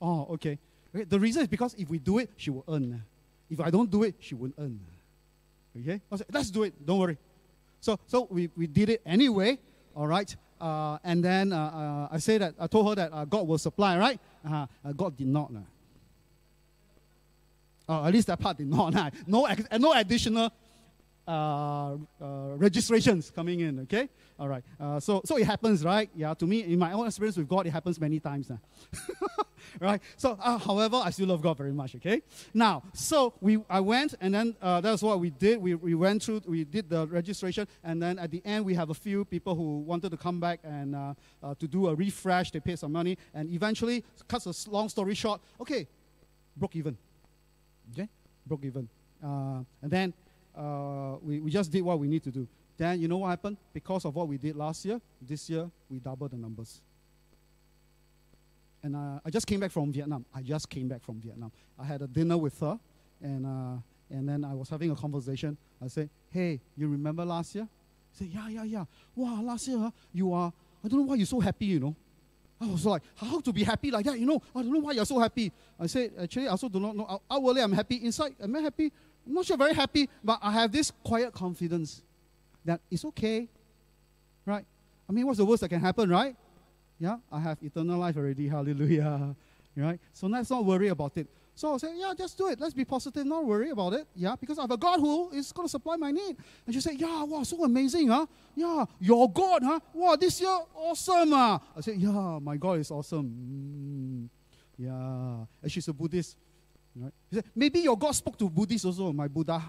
[0.00, 0.58] Oh, okay.
[0.94, 1.04] okay.
[1.04, 3.02] The reason is because if we do it, she will earn.
[3.50, 4.78] If I don't do it, she won't earn.
[5.80, 6.00] Okay?
[6.10, 7.18] I said, let's do it, don't worry.
[7.80, 9.58] So so we, we did it anyway,
[9.94, 10.34] all right?
[10.60, 13.58] Uh, and then uh, uh, I say that I told her that uh, God will
[13.58, 14.18] supply, right?
[14.48, 15.50] Uh, God did not.
[15.54, 15.60] Uh.
[17.88, 18.94] Uh, at least that part did not.
[19.26, 20.50] No, no additional
[21.28, 23.80] uh, uh, registrations coming in.
[23.80, 24.64] Okay, all right.
[24.80, 26.08] Uh, so, so it happens, right?
[26.16, 26.32] Yeah.
[26.34, 28.48] To me, in my own experience with God, it happens many times.
[28.48, 28.60] Now.
[29.80, 30.00] right.
[30.16, 31.94] So, uh, however, I still love God very much.
[31.96, 32.22] Okay.
[32.54, 35.60] Now, so we, I went, and then uh, that's what we did.
[35.60, 38.88] We, we went through, we did the registration, and then at the end, we have
[38.88, 42.50] a few people who wanted to come back and uh, uh, to do a refresh.
[42.52, 45.42] They paid some money, and eventually, cuts a long story short.
[45.60, 45.86] Okay,
[46.56, 46.96] broke even.
[47.92, 48.08] Okay,
[48.46, 48.88] broke even.
[49.22, 50.14] Uh, and then
[50.58, 52.48] uh, we, we just did what we need to do.
[52.76, 53.56] Then you know what happened?
[53.72, 56.80] Because of what we did last year, this year we doubled the numbers.
[58.82, 60.24] And uh, I just came back from Vietnam.
[60.34, 61.50] I just came back from Vietnam.
[61.78, 62.78] I had a dinner with her,
[63.20, 65.56] and uh, and then I was having a conversation.
[65.82, 67.68] I said, "Hey, you remember last year?"
[68.12, 68.84] She said, "Yeah, yeah, yeah.
[69.16, 70.52] Wow, last year huh, you are.
[70.84, 71.66] I don't know why you're so happy.
[71.66, 71.96] You know."
[72.60, 74.18] I was like, how to be happy like that?
[74.18, 75.52] You know, I don't know why you're so happy.
[75.78, 77.20] I said, actually, I also do not know.
[77.30, 78.04] Outwardly, I'm happy.
[78.04, 78.92] Inside, am I happy?
[79.26, 82.02] I'm not sure very happy, but I have this quiet confidence
[82.64, 83.48] that it's okay.
[84.46, 84.64] Right?
[85.08, 86.36] I mean, what's the worst that can happen, right?
[86.98, 88.48] Yeah, I have eternal life already.
[88.56, 89.34] Hallelujah.
[89.76, 90.00] Right?
[90.12, 91.28] So let's not worry about it.
[91.58, 92.60] So I said, yeah, just do it.
[92.60, 94.06] Let's be positive, not worry about it.
[94.14, 96.36] Yeah, because I have a God who is going to supply my need.
[96.64, 98.26] And she said, yeah, wow, so amazing, huh?
[98.54, 99.80] Yeah, your God, huh?
[99.92, 101.58] Wow, this year, awesome, huh?
[101.76, 103.26] I said, yeah, my God is awesome.
[103.26, 104.28] Mm,
[104.78, 105.46] yeah.
[105.60, 106.36] And she's a Buddhist.
[106.98, 107.12] Right?
[107.30, 109.62] He said, maybe your God spoke to Buddhists also, my Buddha.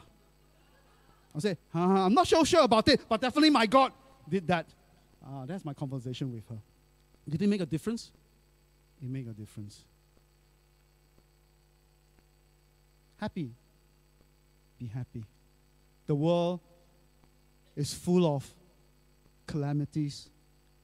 [1.36, 3.92] I said, uh, I'm not so sure about it, but definitely my God
[4.28, 4.66] did that.
[5.24, 6.58] Ah, that's my conversation with her.
[7.28, 8.12] Did it make a difference?
[9.02, 9.84] It made a difference.
[13.18, 13.52] Happy.
[14.80, 15.24] Be happy.
[16.08, 16.62] The world
[17.76, 18.50] is full of
[19.46, 20.30] calamities,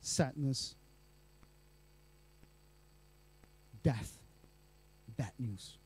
[0.02, 0.76] sadness,
[3.82, 4.18] death,
[5.18, 5.78] bad news.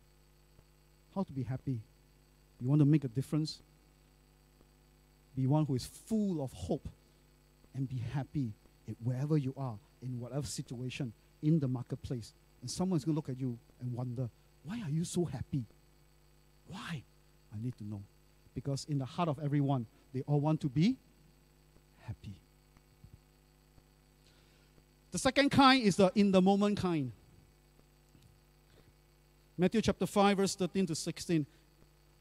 [1.20, 1.78] How to be happy?
[2.62, 3.60] You want to make a difference?
[5.36, 6.88] Be one who is full of hope
[7.76, 8.54] and be happy
[9.04, 11.12] wherever you are, in whatever situation,
[11.44, 12.32] in the marketplace.
[12.62, 14.30] And someone's going to look at you and wonder,
[14.64, 15.66] why are you so happy?
[16.68, 17.04] Why?
[17.54, 18.02] I need to know.
[18.56, 20.96] Because in the heart of everyone, they all want to be
[21.98, 22.36] happy.
[25.12, 27.12] The second kind is the in the moment kind.
[29.60, 31.46] Matthew chapter 5, verse 13 to 16.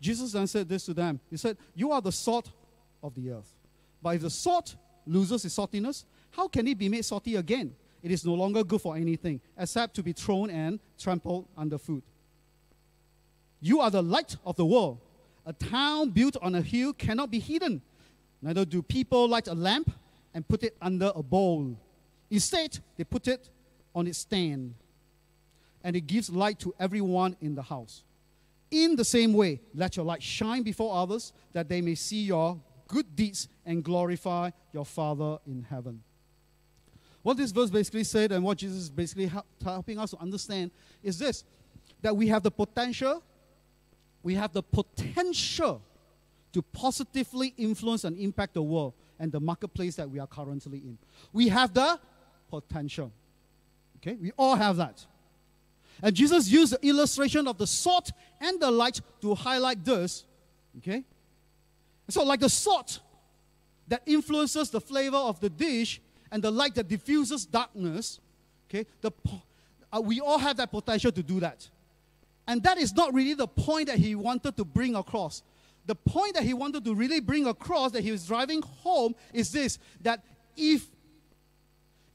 [0.01, 1.21] Jesus then said this to them.
[1.31, 2.51] He said, You are the salt
[3.01, 3.53] of the earth.
[4.03, 4.75] But if the salt
[5.07, 7.75] loses its saltiness, how can it be made salty again?
[8.03, 12.03] It is no longer good for anything except to be thrown and trampled underfoot.
[13.61, 14.99] You are the light of the world.
[15.47, 17.83] A town built on a hill cannot be hidden.
[18.43, 19.93] Neither do people light a lamp
[20.35, 21.77] and put it under a bowl.
[22.31, 23.49] Instead, they put it
[23.95, 24.75] on its stand,
[25.85, 28.03] and it gives light to everyone in the house.
[28.71, 32.61] In the same way, let your light shine before others, that they may see your
[32.87, 36.03] good deeds and glorify your Father in heaven.
[37.23, 39.31] What this verse basically said, and what Jesus is basically
[39.63, 40.71] helping us to understand,
[41.03, 41.45] is this
[42.01, 43.23] that we have the potential,
[44.23, 45.83] we have the potential
[46.53, 50.99] to positively influence and impact the world and the marketplace that we are currently in.
[51.33, 51.99] We have the
[52.49, 53.13] potential.
[53.97, 55.05] Okay, we all have that.
[56.03, 60.25] And Jesus used the illustration of the salt and the light to highlight this.
[60.79, 61.05] Okay?
[62.09, 63.01] So, like the salt
[63.89, 68.21] that influences the flavor of the dish and the light that diffuses darkness,
[68.69, 69.11] okay, the,
[69.93, 71.69] uh, we all have that potential to do that.
[72.47, 75.43] And that is not really the point that he wanted to bring across.
[75.87, 79.51] The point that he wanted to really bring across that he was driving home is
[79.53, 80.23] this that
[80.57, 80.87] if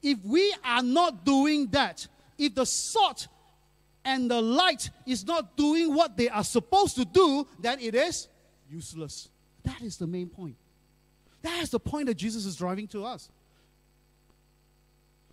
[0.02, 3.26] if we are not doing that, if the salt
[4.04, 8.28] and the light is not doing what they are supposed to do, then it is
[8.70, 9.28] useless.
[9.62, 10.56] That is the main point.
[11.42, 13.28] That is the point that Jesus is driving to us.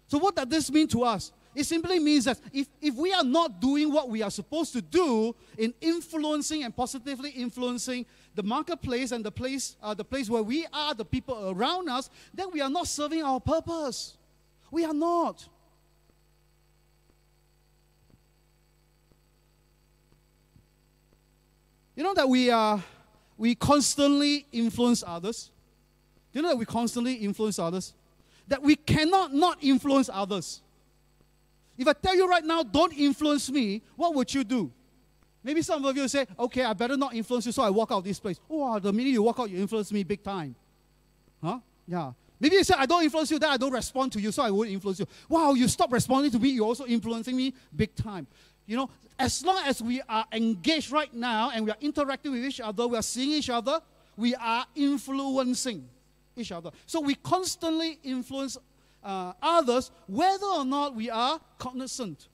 [0.08, 1.32] So, what does this mean to us?
[1.54, 4.82] It simply means that if, if we are not doing what we are supposed to
[4.82, 8.06] do in influencing and positively influencing
[8.36, 12.10] the marketplace and the place, uh, the place where we are, the people around us,
[12.34, 14.18] then we are not serving our purpose.
[14.70, 15.46] We are not.
[22.02, 22.84] You know that we are
[23.38, 25.52] we constantly influence others.
[26.34, 27.94] Do you know that we constantly influence others?
[28.48, 30.64] That we cannot not influence others.
[31.78, 34.72] If I tell you right now, don't influence me, what would you do?
[35.44, 38.00] Maybe some of you say, okay, I better not influence you, so I walk out
[38.00, 38.40] of this place.
[38.50, 40.56] Oh, ah, the minute you walk out, you influence me big time.
[41.40, 41.60] Huh?
[41.88, 42.14] Yeah.
[42.40, 44.50] Maybe you say, I don't influence you, then I don't respond to you, so I
[44.50, 45.06] won't influence you.
[45.30, 48.26] Wow, you stop responding to me, you're also influencing me big time.
[48.66, 52.44] You know, as long as we are engaged right now and we are interacting with
[52.44, 53.80] each other, we are seeing each other,
[54.18, 55.88] we are influencing
[56.36, 56.72] each other.
[56.86, 58.58] So we constantly influence
[59.04, 62.28] uh, others, whether or not we are cognizant.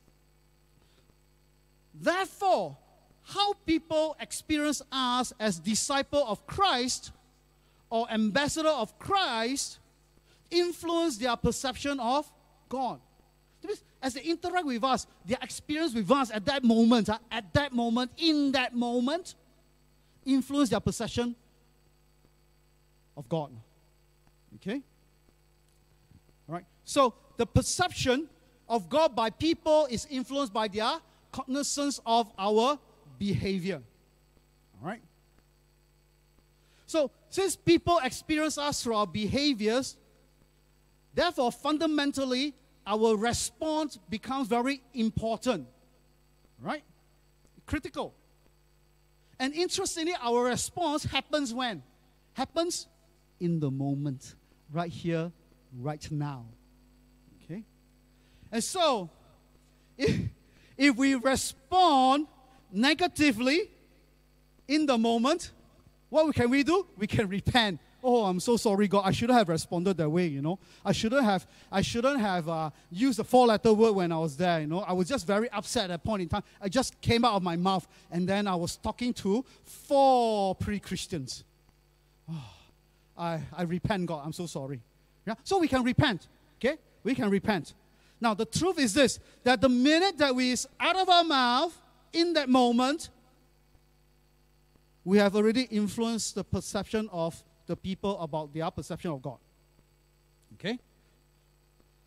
[1.94, 2.78] Therefore,
[3.24, 7.12] how people experience us as disciple of Christ
[7.90, 9.80] or ambassador of Christ
[10.50, 12.32] influence their perception of
[12.70, 13.00] God.
[14.02, 17.74] As they interact with us, their experience with us at that moment, uh, at that
[17.74, 19.36] moment, in that moment,
[20.26, 21.36] influence their perception
[23.16, 23.52] of God.
[24.56, 24.82] Okay?
[26.48, 26.66] All right.
[26.84, 28.30] So the perception
[28.70, 31.00] of God by people is influenced by their
[31.32, 32.78] cognizance of our
[33.18, 33.82] behavior.
[34.80, 35.02] All right.
[36.86, 39.98] So since people experience us through our behaviors,
[41.18, 42.54] Therefore, fundamentally,
[42.88, 45.68] our response becomes very important,
[46.62, 46.84] right?
[47.66, 48.16] Critical.
[49.38, 51.84] And interestingly, our response happens when?
[52.34, 52.88] Happens
[53.40, 54.36] in the moment,
[54.72, 55.32] right here,
[55.78, 56.46] right now.
[57.44, 57.64] Okay?
[58.52, 59.10] And so,
[59.98, 60.30] if,
[60.78, 62.28] if we respond
[62.72, 63.70] negatively
[64.68, 65.52] in the moment,
[66.10, 66.88] what can we do?
[66.98, 69.04] We can repent oh i'm so sorry god.
[69.06, 70.58] I shouldn't have responded that way you know.
[70.84, 74.38] I shouldn't have i shouldn't have uh, used a four letter word when i was
[74.38, 74.80] there you know.
[74.80, 76.44] I was just very upset at that point in time.
[76.62, 81.44] I just came out of my mouth and then i was talking to four pre-christians.
[82.32, 82.54] Oh,
[83.18, 84.22] I, I repent god.
[84.26, 84.82] I'm so sorry.
[85.26, 85.36] Yeah?
[85.44, 86.28] So we can repent
[86.60, 86.78] okay?
[87.04, 87.74] We can repent.
[88.22, 91.78] Now the truth is this that the minute that we is out of our mouth
[92.14, 93.10] in that moment
[95.04, 99.38] we have already influenced the perception of the people about their perception of God.
[100.54, 100.80] Okay?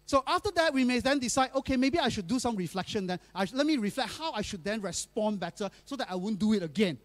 [0.06, 3.20] So after that, we may then decide, okay, maybe I should do some reflection then.
[3.32, 6.52] I, let me reflect how I should then respond better so that I won't do
[6.52, 6.98] it again.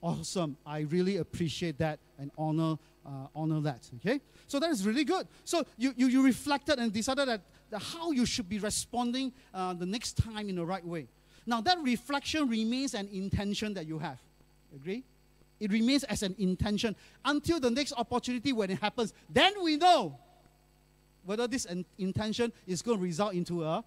[0.00, 0.56] Awesome.
[0.64, 3.90] I really appreciate that and honor, uh, honor that.
[3.96, 4.20] Okay?
[4.46, 5.26] So that is really good.
[5.44, 7.40] So you, you, you reflected and decided that,
[7.70, 11.08] that how you should be responding uh, the next time in the right way.
[11.44, 14.20] Now, that reflection remains an intention that you have.
[14.74, 15.02] Agree?
[15.62, 19.14] It remains as an intention until the next opportunity when it happens.
[19.30, 20.18] Then we know
[21.24, 23.84] whether this in- intention is going to result into a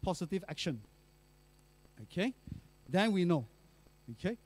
[0.00, 0.80] positive action.
[2.04, 2.32] Okay?
[2.88, 3.44] Then we know.
[4.12, 4.38] Okay?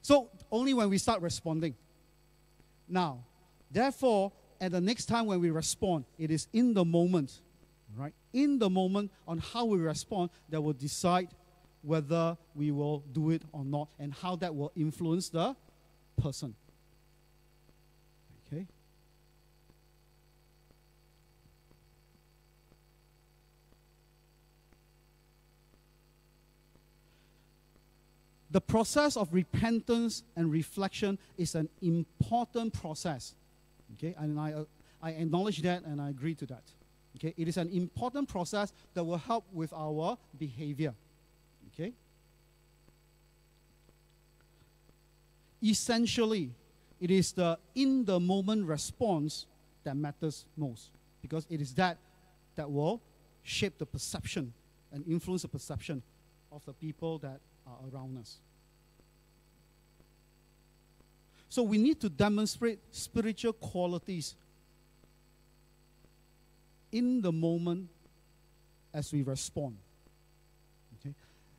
[0.00, 1.74] So only when we start responding.
[2.88, 3.24] Now,
[3.70, 7.42] therefore, at the next time when we respond, it is in the moment,
[7.94, 8.14] right?
[8.32, 11.28] In the moment on how we respond that will decide
[11.82, 15.54] whether we will do it or not and how that will influence the
[16.20, 16.54] person.
[18.46, 18.66] Okay?
[28.50, 33.34] The process of repentance and reflection is an important process.
[33.94, 34.64] Okay, and I, uh,
[35.02, 36.62] I acknowledge that and I agree to that.
[37.16, 40.94] Okay, it is an important process that will help with our behavior.
[41.74, 41.92] Okay?
[45.62, 46.50] Essentially,
[47.00, 49.46] it is the in the moment response
[49.84, 50.90] that matters most
[51.22, 51.98] because it is that
[52.56, 53.00] that will
[53.42, 54.52] shape the perception
[54.92, 56.02] and influence the perception
[56.50, 58.38] of the people that are around us.
[61.48, 64.34] So we need to demonstrate spiritual qualities
[66.92, 67.88] in the moment
[68.92, 69.76] as we respond.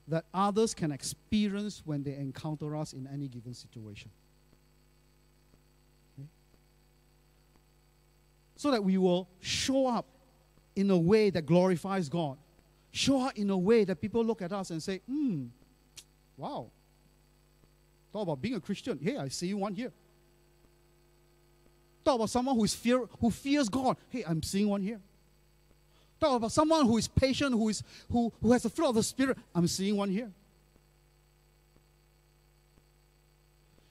[0.10, 4.10] That others can experience when they encounter us in any given situation.
[6.18, 6.28] Okay?
[8.56, 10.08] So that we will show up
[10.76, 12.38] in a way that glorifies God.
[12.92, 15.46] Show up in a way that people look at us and say, hmm,
[16.38, 16.72] wow.
[18.12, 19.00] Talk about being a Christian.
[19.02, 19.92] Hey, I see one here.
[22.04, 23.98] Talk about someone who is fear who fears God.
[24.10, 25.00] Hey, I'm seeing one here.
[26.20, 29.04] Talk about someone who is patient, who is who, who has the fruit of the
[29.04, 29.38] Spirit.
[29.56, 30.32] I'm seeing one here.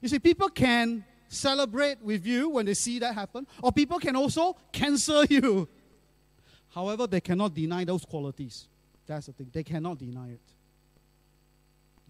[0.01, 4.14] You see, people can celebrate with you when they see that happen, or people can
[4.16, 5.68] also cancel you.
[6.68, 8.68] However, they cannot deny those qualities.
[9.07, 9.51] That's the thing.
[9.53, 10.41] They cannot deny it.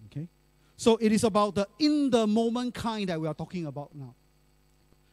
[0.06, 0.28] Okay?
[0.76, 4.14] So it is about the in the moment kind that we are talking about now.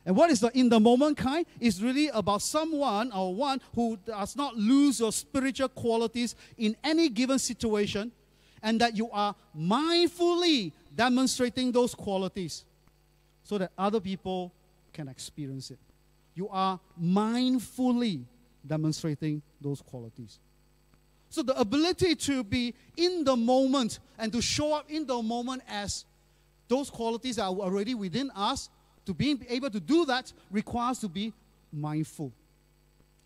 [0.06, 1.46] And what is the in the moment kind?
[1.60, 7.10] Is really about someone or one who does not lose your spiritual qualities in any
[7.10, 8.12] given situation
[8.62, 12.66] and that you are mindfully demonstrating those qualities
[13.44, 14.54] so that other people
[14.94, 15.80] can experience it.
[16.36, 18.24] You are mindfully
[18.66, 20.40] demonstrating those qualities.
[21.30, 25.64] So the ability to be in the moment and to show up in the moment
[25.68, 26.06] as
[26.68, 28.70] those qualities are already within us,
[29.06, 31.34] to be able to do that requires to be
[31.72, 32.32] mindful.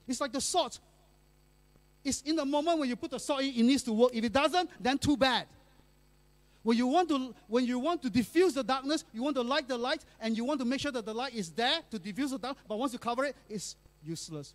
[0.07, 0.79] It's like the salt.
[2.03, 4.11] It's in the moment when you put the salt in, it needs to work.
[4.13, 5.45] If it doesn't, then too bad.
[6.63, 9.67] When you want to when you want to diffuse the darkness, you want to light
[9.67, 12.31] the light, and you want to make sure that the light is there to diffuse
[12.31, 12.57] the dark.
[12.67, 14.53] But once you cover it, it's useless.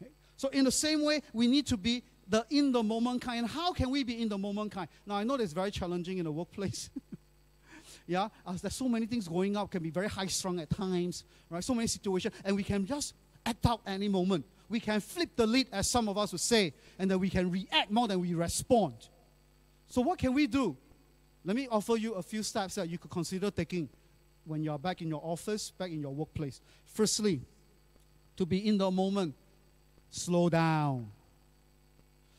[0.00, 0.10] Okay?
[0.36, 3.46] So in the same way, we need to be the in the moment kind.
[3.46, 4.88] How can we be in the moment kind?
[5.06, 6.90] Now I know it's very challenging in the workplace.
[8.06, 11.24] yeah, as there's so many things going up, can be very high strung at times,
[11.48, 11.64] right?
[11.64, 13.14] So many situations, and we can just
[13.46, 14.44] act out any moment.
[14.68, 17.50] We can flip the lid, as some of us would say, and then we can
[17.50, 18.94] react more than we respond.
[19.88, 20.76] So, what can we do?
[21.44, 23.88] Let me offer you a few steps that you could consider taking
[24.44, 26.60] when you're back in your office, back in your workplace.
[26.86, 27.40] Firstly,
[28.36, 29.34] to be in the moment,
[30.10, 31.10] slow down.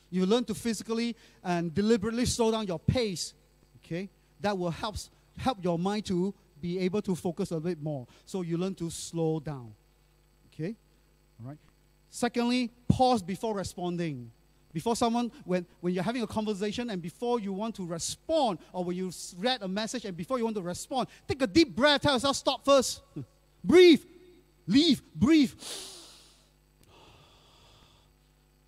[0.10, 3.34] You learn to physically and deliberately slow down your pace.
[3.84, 4.10] Okay?
[4.40, 4.96] That will help,
[5.38, 8.08] help your mind to be able to focus a bit more.
[8.26, 9.74] So you learn to slow down.
[10.54, 10.76] Okay?
[11.40, 11.58] All right.
[12.10, 14.32] Secondly, pause before responding.
[14.72, 18.84] Before someone, when, when you're having a conversation and before you want to respond, or
[18.84, 22.02] when you read a message and before you want to respond, take a deep breath,
[22.02, 23.02] tell yourself, stop first.
[23.64, 24.04] breathe.
[24.68, 25.02] Leave.
[25.16, 25.54] Breathe.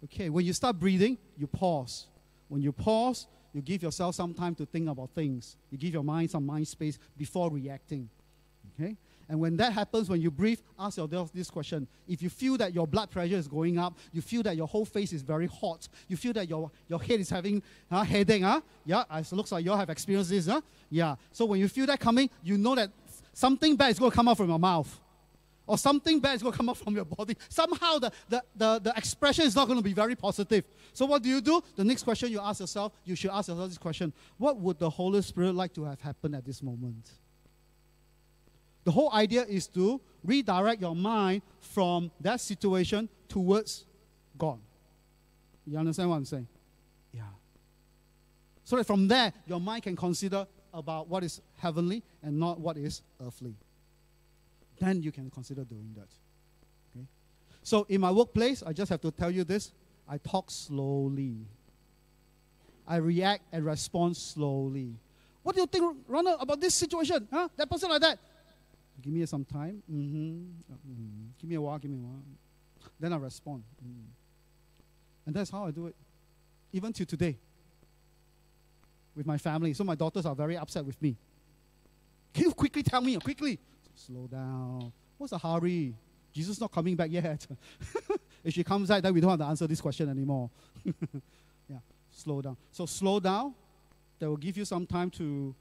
[0.05, 2.05] Okay, when you start breathing, you pause.
[2.47, 3.27] When you pause,
[3.57, 5.57] you give yourself some time to think about things.
[5.71, 8.07] You give your mind some mind space before reacting.
[8.79, 8.95] Okay?
[9.27, 11.87] And when that happens, when you breathe, ask yourself this question.
[12.07, 14.85] If you feel that your blood pressure is going up, you feel that your whole
[14.85, 18.61] face is very hot, you feel that your, your head is having uh, headache, huh?
[18.85, 20.61] yeah, it looks like you all have experienced this, huh?
[20.89, 21.15] yeah.
[21.31, 22.91] So when you feel that coming, you know that
[23.33, 24.97] something bad is going to come out from your mouth.
[25.67, 27.35] Or something bad is going to come out from your body.
[27.49, 30.63] Somehow the, the, the, the expression is not going to be very positive.
[30.93, 31.61] So what do you do?
[31.75, 34.13] The next question you ask yourself, you should ask yourself this question.
[34.37, 37.11] What would the Holy Spirit like to have happened at this moment?
[38.85, 43.83] The whole idea is to redirect your mind from that situation towards
[44.37, 44.59] God.
[45.65, 46.47] You understand what I'm saying?
[47.11, 47.23] Yeah.
[48.63, 52.77] So that from there, your mind can consider about what is heavenly and not what
[52.77, 53.55] is earthly.
[54.79, 56.09] Then you can consider doing that.
[56.95, 57.05] Okay?
[57.63, 59.71] So in my workplace, I just have to tell you this
[60.07, 61.45] I talk slowly.
[62.87, 64.95] I react and respond slowly.
[65.43, 67.27] What do you think, Ronald, about this situation?
[67.31, 67.49] Huh?
[67.57, 68.19] That person like that.
[69.01, 69.83] Give me some time.
[69.91, 70.41] Mm-hmm.
[70.73, 71.27] Mm-hmm.
[71.39, 71.77] Give me a while.
[71.77, 72.23] Give me a while.
[72.99, 73.63] Then I respond.
[73.85, 74.05] Mm.
[75.25, 75.95] And that's how I do it.
[76.71, 77.37] Even to today.
[79.15, 79.73] With my family.
[79.73, 81.15] So my daughters are very upset with me.
[82.33, 83.15] Can you quickly tell me?
[83.17, 83.59] Quickly.
[83.97, 84.91] Slow down.
[85.17, 85.95] What's the hurry?
[86.31, 87.47] Jesus not coming back yet.
[88.43, 90.51] if she comes back, then we don't have to answer this question anymore.
[91.67, 91.79] yeah,
[92.11, 92.57] slow down.
[92.71, 93.55] So slow down.
[94.19, 95.53] That will give you some time to,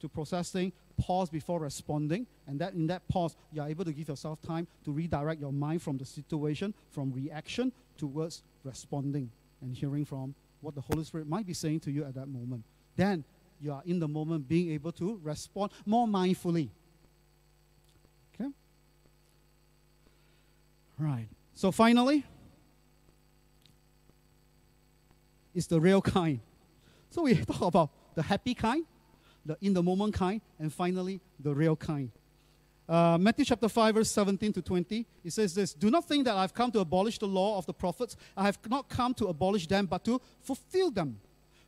[0.00, 0.72] to process things.
[1.00, 2.26] Pause before responding.
[2.46, 5.52] And that in that pause, you are able to give yourself time to redirect your
[5.52, 9.30] mind from the situation, from reaction towards responding
[9.60, 12.64] and hearing from what the Holy Spirit might be saying to you at that moment.
[12.96, 13.24] Then
[13.60, 16.70] you are in the moment being able to respond more mindfully.
[18.34, 18.50] Okay?
[20.98, 21.28] Right.
[21.54, 22.24] So finally,
[25.54, 26.40] it's the real kind.
[27.10, 28.84] So we talk about the happy kind,
[29.44, 32.10] the in the moment kind, and finally the real kind.
[32.86, 36.36] Uh, Matthew chapter 5, verse 17 to 20, it says this Do not think that
[36.36, 38.16] I've come to abolish the law of the prophets.
[38.36, 41.18] I have not come to abolish them, but to fulfill them.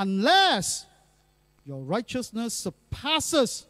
[0.00, 0.86] unless
[1.66, 3.66] your righteousness surpasses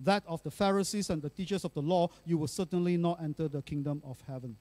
[0.00, 3.48] that of the Pharisees and the teachers of the law, you will certainly not enter
[3.48, 4.56] the kingdom of heaven.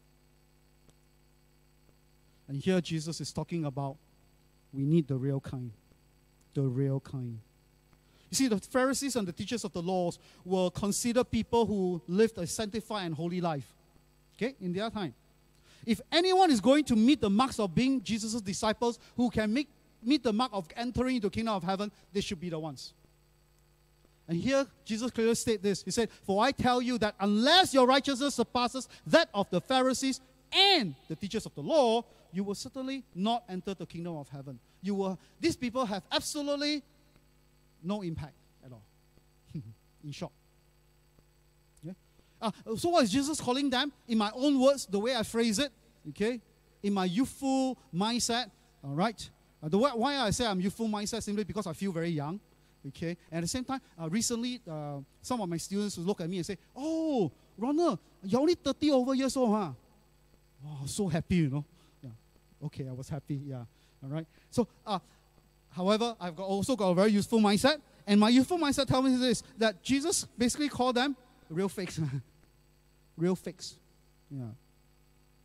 [2.50, 3.96] And here Jesus is talking about
[4.74, 5.72] we need the real kind.
[6.56, 7.40] The real kind.
[8.30, 12.38] You see, the Pharisees and the teachers of the laws were considered people who lived
[12.38, 13.74] a sanctified and holy life.
[14.36, 15.14] Okay, in their time.
[15.86, 19.70] If anyone is going to meet the marks of being Jesus' disciples who can make
[20.06, 22.94] meet the mark of entering into kingdom of heaven, they should be the ones.
[24.28, 25.84] And here, Jesus clearly stated this.
[25.84, 30.22] He said, For I tell you that unless your righteousness surpasses that of the Pharisees
[30.54, 34.60] and the teachers of the law, you will certainly not enter the kingdom of heaven.
[34.82, 36.84] You will, these people have absolutely
[37.84, 38.34] no impact
[38.66, 38.84] at all.
[40.04, 40.32] In short.
[41.84, 41.94] Yeah?
[42.42, 43.92] Uh, so, what is Jesus calling them?
[44.08, 45.72] In my own words, the way I phrase it,
[46.10, 46.42] okay?
[46.82, 48.50] In my youthful mindset,
[48.84, 49.30] all right?
[49.64, 52.40] Uh, the why I say I'm youthful mindset simply because I feel very young.
[52.86, 56.30] Okay, and at the same time, uh, recently uh, some of my students look at
[56.30, 59.72] me and say, "Oh, Ronald, you're only 30 over years old, huh?"
[60.66, 61.66] Oh, so happy, you know.
[62.02, 62.10] Yeah.
[62.66, 63.36] Okay, I was happy.
[63.36, 63.64] Yeah.
[64.04, 64.28] All right.
[64.50, 65.00] So, uh,
[65.72, 69.16] however, I've got also got a very useful mindset, and my youthful mindset tells me
[69.16, 71.16] this: that Jesus basically called them
[71.50, 72.02] real fakes.
[73.18, 73.76] real fakes.
[74.30, 74.52] Yeah.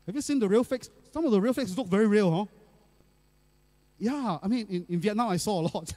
[0.07, 0.91] Have you seen the real fakes?
[1.13, 2.58] Some of the real fakes look very real, huh?
[3.99, 5.93] Yeah, I mean, in, in Vietnam, I saw a lot.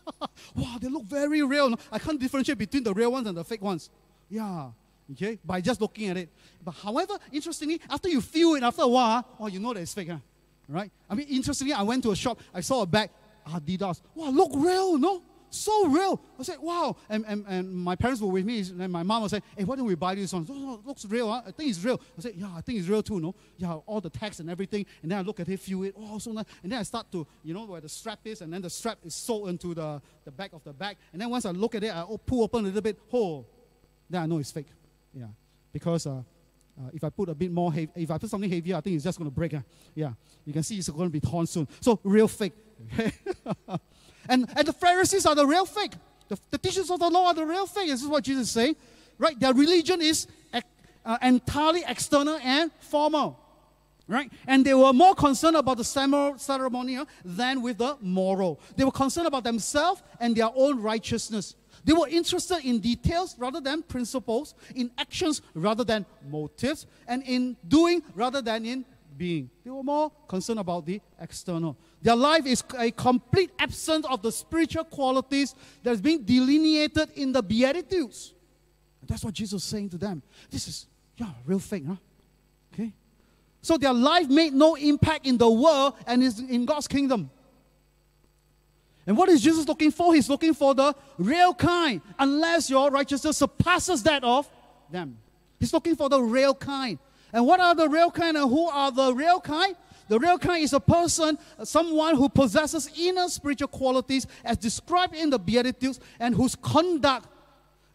[0.54, 1.78] wow, they look very real.
[1.90, 3.90] I can't differentiate between the real ones and the fake ones.
[4.30, 4.70] Yeah,
[5.12, 6.30] okay, by just looking at it.
[6.64, 9.92] But however, interestingly, after you feel it, after a while, oh, you know that it's
[9.92, 10.18] fake, huh?
[10.68, 10.90] right?
[11.10, 13.10] I mean, interestingly, I went to a shop, I saw a bag,
[13.46, 14.00] Adidas.
[14.14, 15.22] Wow, look real, no?
[15.54, 16.20] So real.
[16.38, 16.96] I said, wow.
[17.08, 19.76] And, and, and my parents were with me, and my mom was saying, hey, why
[19.76, 20.46] don't we buy this one?
[20.48, 21.42] Oh, looks real, huh?
[21.46, 22.00] I think it's real.
[22.16, 23.34] I said, yeah, I think it's real too, no?
[23.58, 24.86] Yeah, all the text and everything.
[25.02, 26.46] And then I look at it, feel it, oh, so nice.
[26.62, 28.98] And then I start to, you know, where the strap is, and then the strap
[29.04, 30.96] is sewed into the, the back of the bag.
[31.12, 33.44] And then once I look at it, I pull open a little bit, oh,
[34.08, 34.68] then I know it's fake.
[35.14, 35.26] Yeah,
[35.72, 36.22] because uh,
[36.78, 39.04] uh, if I put a bit more if I put something heavier, I think it's
[39.04, 39.54] just going to break.
[39.94, 40.12] Yeah,
[40.44, 41.68] you can see it's going to be torn soon.
[41.80, 42.54] So real fake.
[44.28, 45.92] and, and the Pharisees are the real fake.
[46.28, 47.88] The, the teachers of the law are the real thing.
[47.88, 48.76] This is what Jesus is saying.
[49.18, 49.38] Right?
[49.38, 50.26] Their religion is
[51.04, 53.38] uh, entirely external and formal.
[54.08, 54.30] Right?
[54.46, 58.60] And they were more concerned about the ceremonial than with the moral.
[58.76, 61.54] They were concerned about themselves and their own righteousness.
[61.84, 67.56] They were interested in details rather than principles, in actions rather than motives, and in
[67.66, 68.84] doing rather than in
[69.22, 69.48] being.
[69.62, 71.76] They were more concerned about the external.
[72.02, 75.54] Their life is a complete absence of the spiritual qualities
[75.84, 78.34] that is being delineated in the Beatitudes.
[79.00, 80.24] And that's what Jesus is saying to them.
[80.50, 81.94] This is, yeah, real thing, huh?
[82.74, 82.92] Okay?
[83.60, 87.30] So their life made no impact in the world and is in God's kingdom.
[89.06, 90.12] And what is Jesus looking for?
[90.16, 94.50] He's looking for the real kind, unless your righteousness surpasses that of
[94.90, 95.16] them.
[95.60, 96.98] He's looking for the real kind.
[97.32, 99.74] And what are the real kind and who are the real kind?
[100.08, 105.30] The real kind is a person, someone who possesses inner spiritual qualities as described in
[105.30, 107.28] the Beatitudes and whose conduct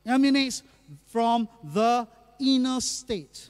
[0.06, 0.64] emanates
[1.06, 2.08] from the
[2.40, 3.50] inner state.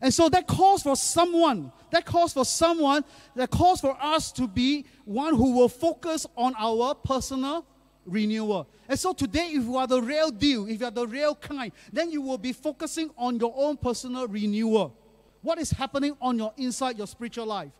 [0.00, 3.04] And so that calls for someone, that calls for someone,
[3.36, 7.64] that calls for us to be one who will focus on our personal
[8.06, 8.68] renewal.
[8.88, 11.72] And so today, if you are the real deal, if you are the real kind,
[11.92, 14.96] then you will be focusing on your own personal renewal.
[15.42, 17.70] What is happening on your inside, your spiritual life?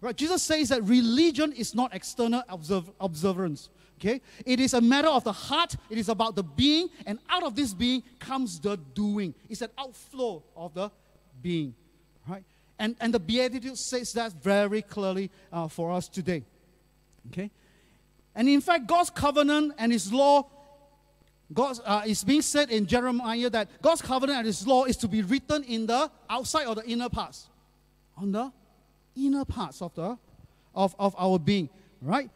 [0.00, 0.16] Right?
[0.16, 3.68] Jesus says that religion is not external observ- observance.
[3.98, 4.22] Okay?
[4.46, 7.54] It is a matter of the heart, it is about the being, and out of
[7.54, 9.34] this being comes the doing.
[9.48, 10.90] It's an outflow of the
[11.42, 11.74] being.
[12.26, 12.44] Right?
[12.78, 16.44] And, and the Beatitude says that very clearly uh, for us today.
[17.26, 17.50] Okay?
[18.34, 20.46] And in fact, God's covenant and His law,
[21.52, 25.08] God uh, is being said in Jeremiah that God's covenant and His law is to
[25.08, 27.48] be written in the outside or the inner parts,
[28.16, 28.52] on the
[29.16, 30.16] inner parts of the
[30.74, 31.68] of, of our being,
[32.00, 32.30] right?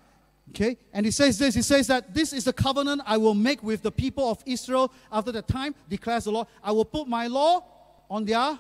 [0.50, 1.54] Okay, and he says this.
[1.54, 4.92] He says that this is the covenant I will make with the people of Israel
[5.10, 6.48] after the time, declares the Lord.
[6.62, 7.64] I will put my law
[8.10, 8.58] on their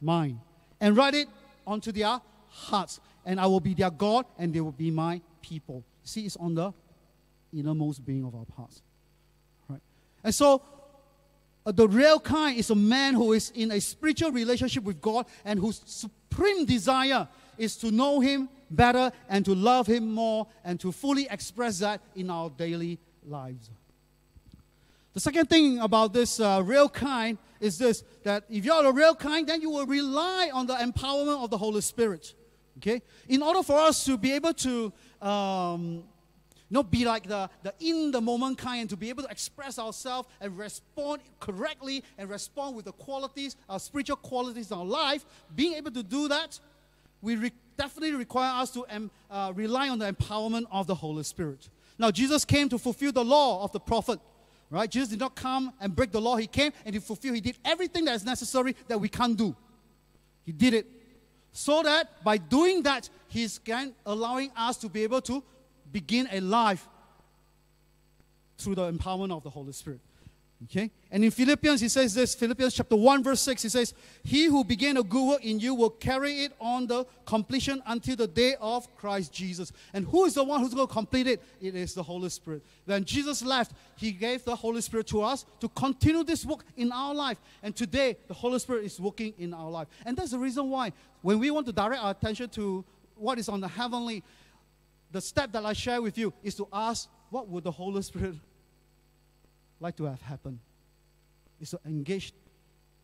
[0.00, 0.38] mind
[0.80, 1.28] and write it
[1.66, 5.82] onto their hearts, and I will be their God, and they will be my people.
[6.06, 6.72] See, it's on the
[7.52, 8.80] innermost being of our parts.
[9.68, 9.80] Right?
[10.22, 10.62] And so,
[11.66, 15.26] uh, the real kind is a man who is in a spiritual relationship with God
[15.44, 17.26] and whose supreme desire
[17.58, 22.00] is to know Him better and to love Him more and to fully express that
[22.14, 23.68] in our daily lives.
[25.12, 29.16] The second thing about this uh, real kind is this that if you're the real
[29.16, 32.34] kind, then you will rely on the empowerment of the Holy Spirit.
[32.78, 33.02] Okay?
[33.28, 36.04] In order for us to be able to um,
[36.68, 39.78] not be like the, the in the moment kind and to be able to express
[39.78, 45.24] ourselves and respond correctly and respond with the qualities, our spiritual qualities in our life,
[45.54, 46.58] being able to do that,
[47.22, 51.22] we re- definitely require us to um, uh, rely on the empowerment of the Holy
[51.22, 51.68] Spirit.
[51.98, 54.20] Now, Jesus came to fulfill the law of the prophet.
[54.68, 54.90] Right?
[54.90, 56.36] Jesus did not come and break the law.
[56.36, 57.36] He came and he fulfilled.
[57.36, 59.54] He did everything that is necessary that we can't do.
[60.44, 60.86] He did it
[61.56, 63.58] so that by doing that, He's
[64.04, 65.42] allowing us to be able to
[65.90, 66.86] begin a life
[68.58, 70.00] through the empowerment of the Holy Spirit.
[70.66, 70.90] Okay?
[71.12, 73.94] And in Philippians, he says this Philippians chapter 1, verse 6, he says,
[74.24, 78.16] He who began a good work in you will carry it on the completion until
[78.16, 79.72] the day of Christ Jesus.
[79.92, 81.42] And who is the one who's going to complete it?
[81.60, 82.64] It is the Holy Spirit.
[82.84, 86.90] When Jesus left, he gave the Holy Spirit to us to continue this work in
[86.90, 87.38] our life.
[87.62, 89.86] And today, the Holy Spirit is working in our life.
[90.04, 90.92] And that's the reason why,
[91.22, 94.24] when we want to direct our attention to what is on the heavenly,
[95.12, 98.34] the step that I share with you is to ask, what would the Holy Spirit
[99.80, 100.60] like to have happen
[101.60, 102.32] is to engage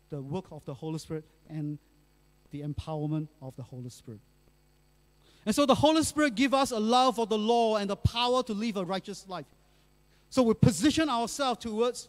[0.09, 1.77] the work of the Holy Spirit and
[2.51, 4.19] the empowerment of the Holy Spirit.
[5.45, 8.43] And so the Holy Spirit give us a love for the law and the power
[8.43, 9.45] to live a righteous life.
[10.29, 12.07] So we position ourselves towards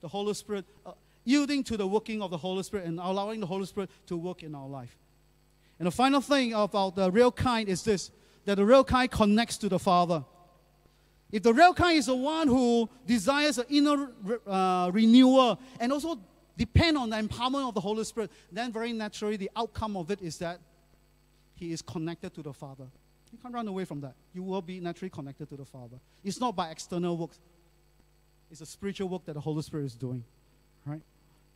[0.00, 0.92] the Holy Spirit, uh,
[1.24, 4.42] yielding to the working of the Holy Spirit and allowing the Holy Spirit to work
[4.42, 4.96] in our life.
[5.78, 8.10] And the final thing about the real kind is this
[8.44, 10.24] that the real kind connects to the Father.
[11.34, 14.12] If the real kind is the one who desires an inner
[14.46, 16.20] uh, renewal and also
[16.56, 20.22] depend on the empowerment of the Holy Spirit, then very naturally the outcome of it
[20.22, 20.60] is that
[21.56, 22.84] he is connected to the Father.
[23.32, 24.14] You can't run away from that.
[24.32, 25.96] You will be naturally connected to the Father.
[26.22, 27.40] It's not by external works.
[28.48, 30.22] It's a spiritual work that the Holy Spirit is doing.
[30.86, 31.02] Right?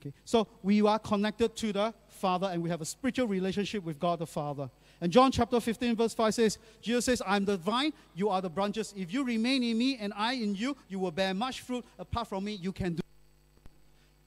[0.01, 0.13] Okay.
[0.25, 4.19] So we are connected to the Father and we have a spiritual relationship with God
[4.19, 4.71] the Father.
[5.01, 8.51] And John chapter 15, verse 5 says, Jesus says, I'm the vine, you are the
[8.51, 8.93] branches.
[8.97, 11.85] If you remain in me and I in you, you will bear much fruit.
[11.99, 13.03] Apart from me, you can do.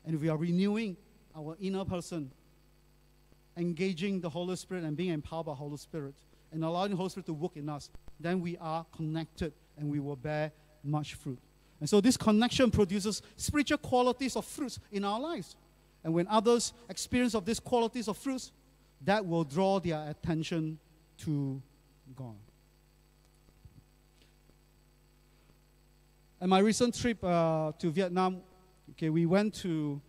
[0.05, 0.95] And we are renewing
[1.35, 2.31] our inner person,
[3.57, 6.15] engaging the Holy Spirit and being empowered by the Holy Spirit,
[6.53, 9.99] and allowing the Holy Spirit to work in us, then we are connected and we
[9.99, 10.51] will bear
[10.83, 11.39] much fruit.
[11.79, 15.55] And so this connection produces spiritual qualities of fruits in our lives.
[16.03, 18.51] And when others experience of these qualities of fruits,
[19.05, 20.79] that will draw their attention
[21.19, 21.61] to
[22.15, 22.35] God.
[26.39, 28.41] And my recent trip uh, to Vietnam,
[28.91, 30.01] okay, we went to,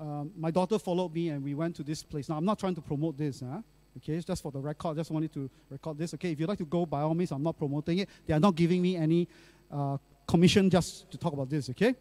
[0.00, 2.28] um, my daughter followed me and we went to this place.
[2.28, 3.60] Now, I'm not trying to promote this, huh?
[3.96, 4.96] okay, it's just for the record.
[4.96, 6.14] just wanted to record this.
[6.14, 8.08] Okay, if you'd like to go, by all means, I'm not promoting it.
[8.26, 9.28] They are not giving me any
[9.70, 9.96] uh,
[10.26, 11.94] commission just to talk about this, okay?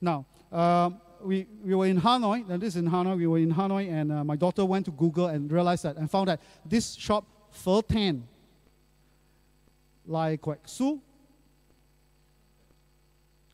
[0.00, 3.52] Now, um, we, we were in Hanoi, and this is in Hanoi, we were in
[3.52, 6.94] Hanoi, and uh, my daughter went to Google and realized that, and found that this
[6.94, 8.26] shop, Pho Tan,
[10.06, 11.00] Lai Kwek Su,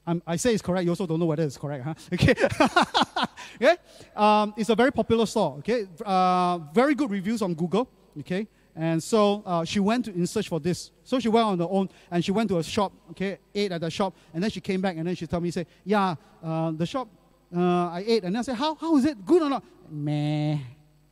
[0.05, 1.95] I'm, i say it's correct, you also don't know whether it's correct, huh?
[2.13, 2.35] Okay.
[3.57, 3.77] okay?
[4.17, 5.87] Um, it's a very popular store, okay?
[6.05, 7.89] Uh, very good reviews on Google,
[8.21, 8.47] Okay,
[8.77, 10.91] and so uh, she went to, in search for this.
[11.03, 13.81] So she went on her own and she went to a shop, okay, ate at
[13.81, 16.73] the shop, and then she came back and then she told me, say, yeah, uh,
[16.73, 17.09] the shop,
[17.55, 18.24] uh, I ate.
[18.24, 19.24] And then I said, how, how is it?
[19.24, 19.64] Good or not?
[19.90, 20.59] Meh.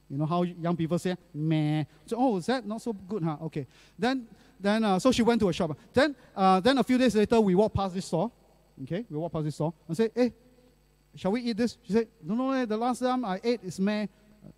[0.08, 1.84] You know how young people say, meh.
[2.06, 3.36] So, oh, is that not so good, huh?
[3.42, 3.66] Okay.
[3.98, 4.26] Then,
[4.58, 5.78] then uh, so she went to a shop.
[5.92, 8.30] Then, uh, then a few days later, we walked past this store.
[8.82, 10.32] Okay, we walked past this store and say, hey,
[11.14, 11.76] shall we eat this?
[11.82, 14.06] She said, no, no, eh, the last time I ate is meh.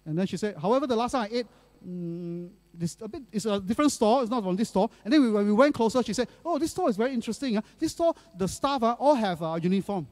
[0.06, 1.46] And then she said, however, the last time I ate,
[1.86, 4.22] mm, this a bit, it's a different store.
[4.22, 4.88] It's not from this store.
[5.04, 7.56] And then we, when we went closer, she said, oh, this store is very interesting.
[7.56, 7.62] Uh.
[7.78, 10.06] This store, the staff uh, all have a uniform.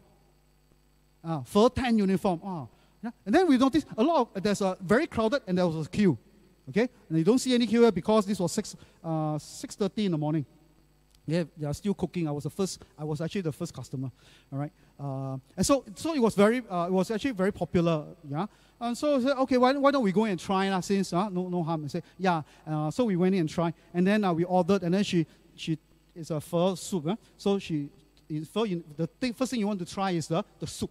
[1.22, 2.40] Uh, fur tan uniform.
[2.42, 2.68] Oh,
[3.02, 3.10] yeah.
[3.24, 5.88] And then we noticed a lot of, there's a very crowded and there was a
[5.88, 6.18] queue.
[6.68, 6.88] Okay?
[7.08, 10.46] And you don't see any queue because this was 6, uh, 6.30 in the morning.
[11.26, 12.26] Yeah, they are still cooking.
[12.26, 12.82] I was the first.
[12.98, 14.10] I was actually the first customer.
[14.52, 16.62] All right, uh, and so so it was very.
[16.68, 18.04] Uh, it was actually very popular.
[18.28, 18.46] Yeah,
[18.80, 20.80] and so I said, okay, why, why don't we go and try lah?
[20.80, 21.84] Since uh, no no harm.
[21.84, 22.42] I said, yeah.
[22.66, 25.24] Uh, so we went in and tried, and then uh, we ordered, and then she
[25.54, 25.78] she
[26.16, 27.06] it's a pho soup.
[27.06, 27.90] Uh, so she
[28.52, 28.66] pho,
[28.96, 30.90] the thing, first thing you want to try is the the soup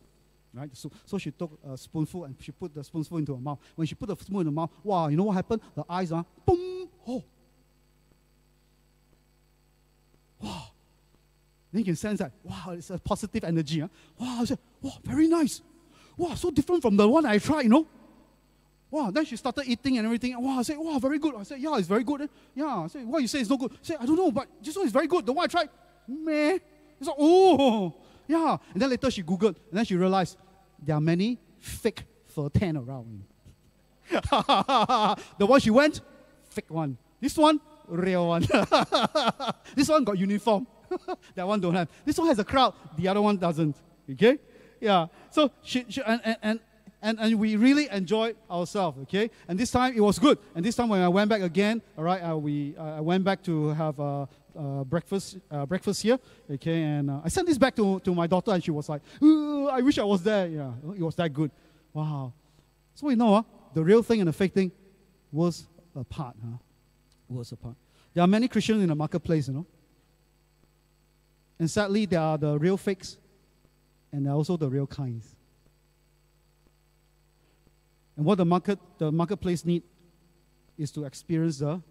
[0.54, 0.70] right?
[0.74, 3.60] So, so she took a spoonful and she put the spoonful into her mouth.
[3.76, 5.62] When she put the spoon in her mouth, wow, you know what happened?
[5.76, 7.24] The eyes are, boom, oh.
[10.42, 10.64] Wow.
[11.72, 13.80] Then you can sense that, wow, it's a positive energy.
[13.80, 13.88] Huh?
[14.18, 15.62] Wow, I said, wow, very nice.
[16.18, 17.88] Wow, so different from the one I tried, you know.
[18.92, 20.36] Wow, then she started eating and everything.
[20.42, 21.36] Wow, I said, wow, very good.
[21.36, 22.22] I said, yeah, it's very good.
[22.22, 22.28] Eh?
[22.56, 23.72] Yeah, I said, what you say is no good?
[23.72, 25.26] I said, I don't know, but this one is very good.
[25.26, 25.70] The one I tried,
[26.08, 26.58] meh.
[27.00, 27.96] It's like, oh,
[28.30, 28.58] yeah.
[28.74, 30.38] And then later she Googled, and then she realized
[30.82, 33.24] there are many fake fur tan around.
[34.10, 36.02] the one she went,
[36.50, 36.98] fake one.
[37.20, 38.48] This one, real one.
[39.76, 40.68] this one got uniform.
[41.36, 41.90] that one don't have.
[42.06, 42.76] This one has a crowd.
[42.98, 43.76] The other one doesn't.
[44.10, 44.38] Okay?
[44.80, 45.08] Yeah.
[45.32, 46.60] So she, she and, and, and,
[47.02, 48.98] and and we really enjoyed ourselves.
[49.04, 49.30] Okay.
[49.48, 50.38] And this time it was good.
[50.56, 53.24] And this time when I went back again, all right, uh, we uh, I went
[53.24, 54.26] back to have uh,
[54.58, 56.20] uh, breakfast uh, breakfast here.
[56.52, 56.84] Okay.
[56.84, 59.82] And uh, I sent this back to, to my daughter, and she was like, "I
[59.82, 60.72] wish I was there." Yeah.
[60.98, 61.52] It was that good.
[61.94, 62.34] Wow.
[62.96, 63.44] So you know, uh,
[63.74, 64.72] the real thing and the fake thing
[65.32, 66.36] was apart.
[66.44, 66.58] Huh?
[67.30, 67.76] Was apart.
[68.14, 69.66] There are many Christians in the marketplace, you know.
[71.60, 73.18] And sadly, there are the real fakes
[74.12, 75.36] and there are also the real kinds.
[78.20, 79.82] And what the market, the marketplace need
[80.78, 81.82] is to experience the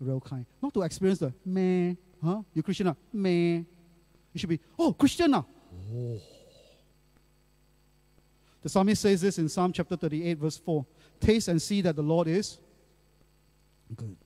[0.00, 0.46] real kind.
[0.62, 2.40] Not to experience the meh, huh?
[2.54, 2.94] You Christian, ah?
[3.12, 3.58] meh.
[4.32, 5.44] You should be, oh, Christian, ah.
[5.94, 6.18] Oh.
[8.62, 10.86] The psalmist says this in Psalm chapter 38, verse 4
[11.20, 12.58] Taste and see that the Lord is
[13.94, 14.16] good.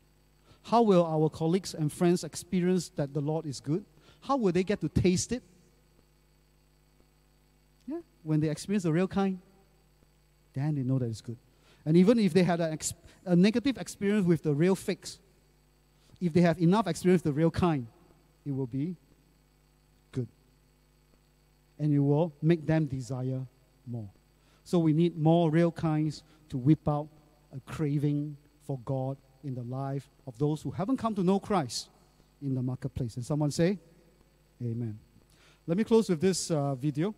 [0.63, 3.85] How will our colleagues and friends experience that the Lord is good?
[4.21, 5.43] How will they get to taste it?
[7.89, 9.41] Yeah, when they experience the real kind,
[10.55, 11.37] then they know that it's good.
[11.85, 12.79] And even if they had a,
[13.27, 15.19] a negative experience with the real fix,
[16.21, 17.87] if they have enough experience with the real kind,
[18.47, 18.97] it will be
[20.13, 20.29] good.
[21.79, 23.47] And it will make them desire
[23.87, 24.09] more.
[24.65, 27.09] So we need more real kinds to whip out
[27.55, 28.37] a craving
[28.67, 31.91] for God in the life of those who haven't come to know Christ
[32.41, 33.17] in the marketplace.
[33.17, 33.79] And someone say,
[34.63, 34.99] Amen.
[35.67, 37.15] Let me close with this uh, video.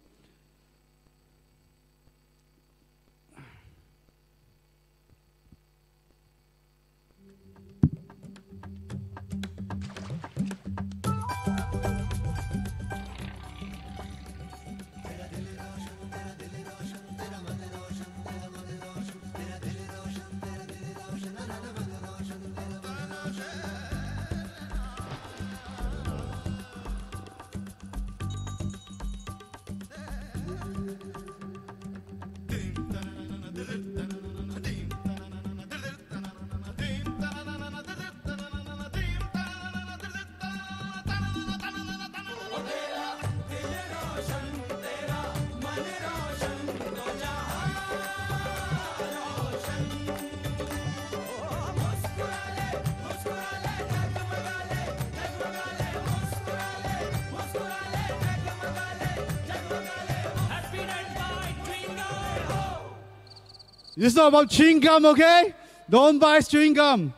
[63.96, 65.54] It's not about chewing gum, okay?
[65.88, 67.14] Don't buy chewing gum.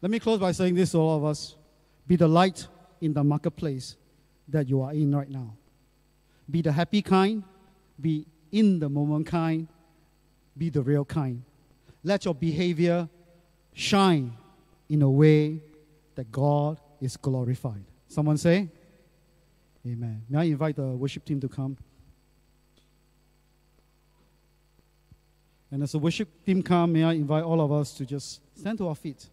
[0.00, 1.56] Let me close by saying this to all of us
[2.06, 2.66] be the light
[3.00, 3.96] in the marketplace
[4.48, 5.54] that you are in right now.
[6.50, 7.42] Be the happy kind,
[8.00, 9.68] be in the moment kind,
[10.56, 11.42] be the real kind.
[12.02, 13.08] Let your behavior
[13.72, 14.36] shine
[14.88, 15.60] in a way
[16.14, 17.84] that God is glorified.
[18.08, 18.68] Someone say,
[19.86, 20.22] Amen.
[20.30, 21.76] May I invite the worship team to come?
[25.74, 28.78] And as the worship team come, may I invite all of us to just stand
[28.78, 29.26] to our feet.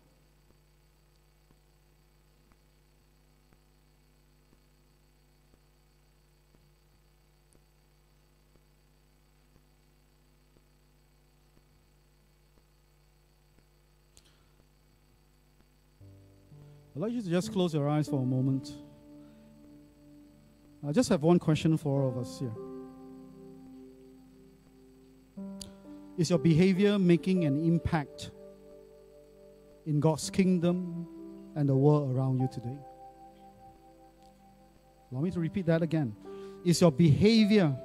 [16.95, 18.73] I'd like you to just close your eyes for a moment.
[20.83, 22.70] I just have one question for all of us here.
[26.21, 28.29] Is your behavior making an impact
[29.87, 31.07] in God's kingdom
[31.55, 32.77] and the world around you today?
[35.11, 36.15] Allow me to repeat that again.
[36.63, 37.75] Is your behavior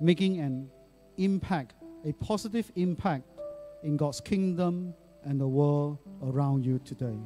[0.00, 0.70] making an
[1.18, 1.74] impact,
[2.06, 3.24] a positive impact
[3.82, 7.18] in God's kingdom and the world around you today?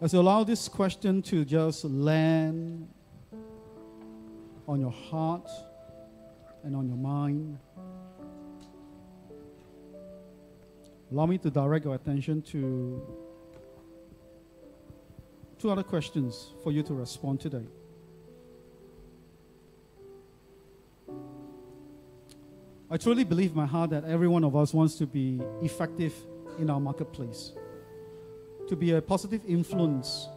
[0.00, 2.86] As you allow this question to just land
[4.68, 5.48] on your heart
[6.64, 7.58] and on your mind,
[11.10, 13.02] allow me to direct your attention to
[15.58, 17.66] two other questions for you to respond today.
[22.88, 26.14] I truly believe in my heart that every one of us wants to be effective
[26.58, 27.52] in our marketplace
[28.68, 30.28] to be a positive influence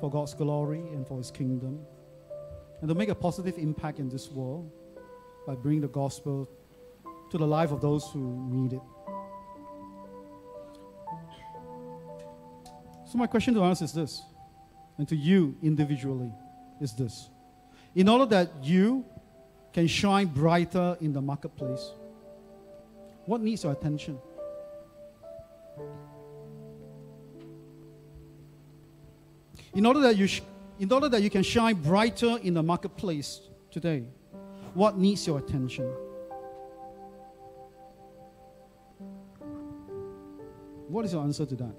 [0.00, 1.80] for God's glory and for His kingdom,
[2.80, 4.70] and to make a positive impact in this world
[5.46, 6.48] by bringing the gospel
[7.30, 8.82] to the life of those who need it.
[13.06, 14.22] So, my question to us is this,
[14.96, 16.32] and to you individually
[16.80, 17.28] is this.
[17.94, 19.04] In order that you
[19.72, 21.90] can shine brighter in the marketplace,
[23.26, 24.18] what needs your attention?
[29.74, 30.42] In order that you, sh-
[30.80, 34.02] in order that you can shine brighter in the marketplace today,
[34.72, 35.84] what needs your attention?
[40.88, 41.76] What is your answer to that?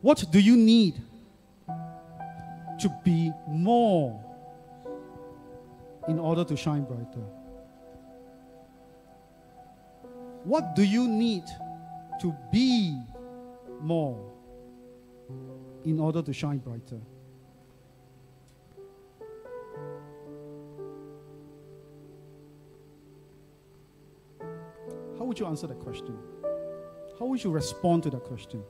[0.00, 0.94] What do you need
[2.78, 4.22] to be more
[6.06, 7.26] in order to shine brighter?
[10.44, 11.42] What do you need
[12.20, 12.96] to be
[13.80, 14.35] more
[15.86, 17.00] in order to shine brighter.
[25.16, 26.18] How would you answer that question?
[27.18, 28.64] How would you respond to that question?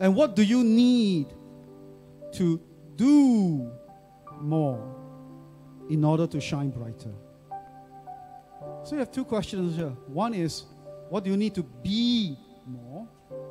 [0.00, 1.28] And what do you need
[2.32, 2.60] to
[2.96, 3.70] do
[4.40, 4.92] more
[5.88, 7.14] in order to shine brighter?
[8.82, 9.96] So you have two questions here.
[10.08, 10.64] One is,
[11.08, 12.36] what do you need to be?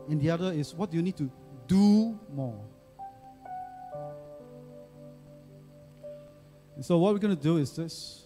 [0.09, 1.29] And the other is, what do you need to
[1.67, 2.59] do more?
[6.75, 8.23] And so what we're going to do is this.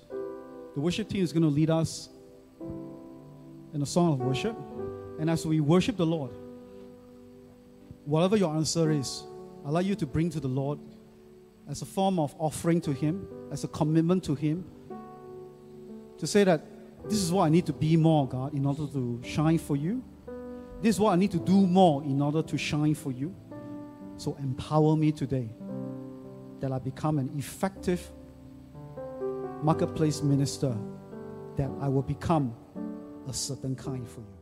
[0.75, 2.09] The worship team is going to lead us
[3.73, 4.57] in a song of worship.
[5.19, 6.31] And as we worship the Lord,
[8.05, 9.23] whatever your answer is,
[9.65, 10.79] I'd like you to bring to the Lord
[11.69, 14.65] as a form of offering to Him, as a commitment to Him,
[16.17, 16.65] to say that
[17.05, 20.03] this is what I need to be more, God, in order to shine for you.
[20.81, 23.35] This is what I need to do more in order to shine for you.
[24.17, 25.49] So empower me today
[26.61, 28.11] that I become an effective
[29.61, 30.75] marketplace minister,
[31.57, 32.55] that I will become
[33.27, 34.38] a certain kind for you.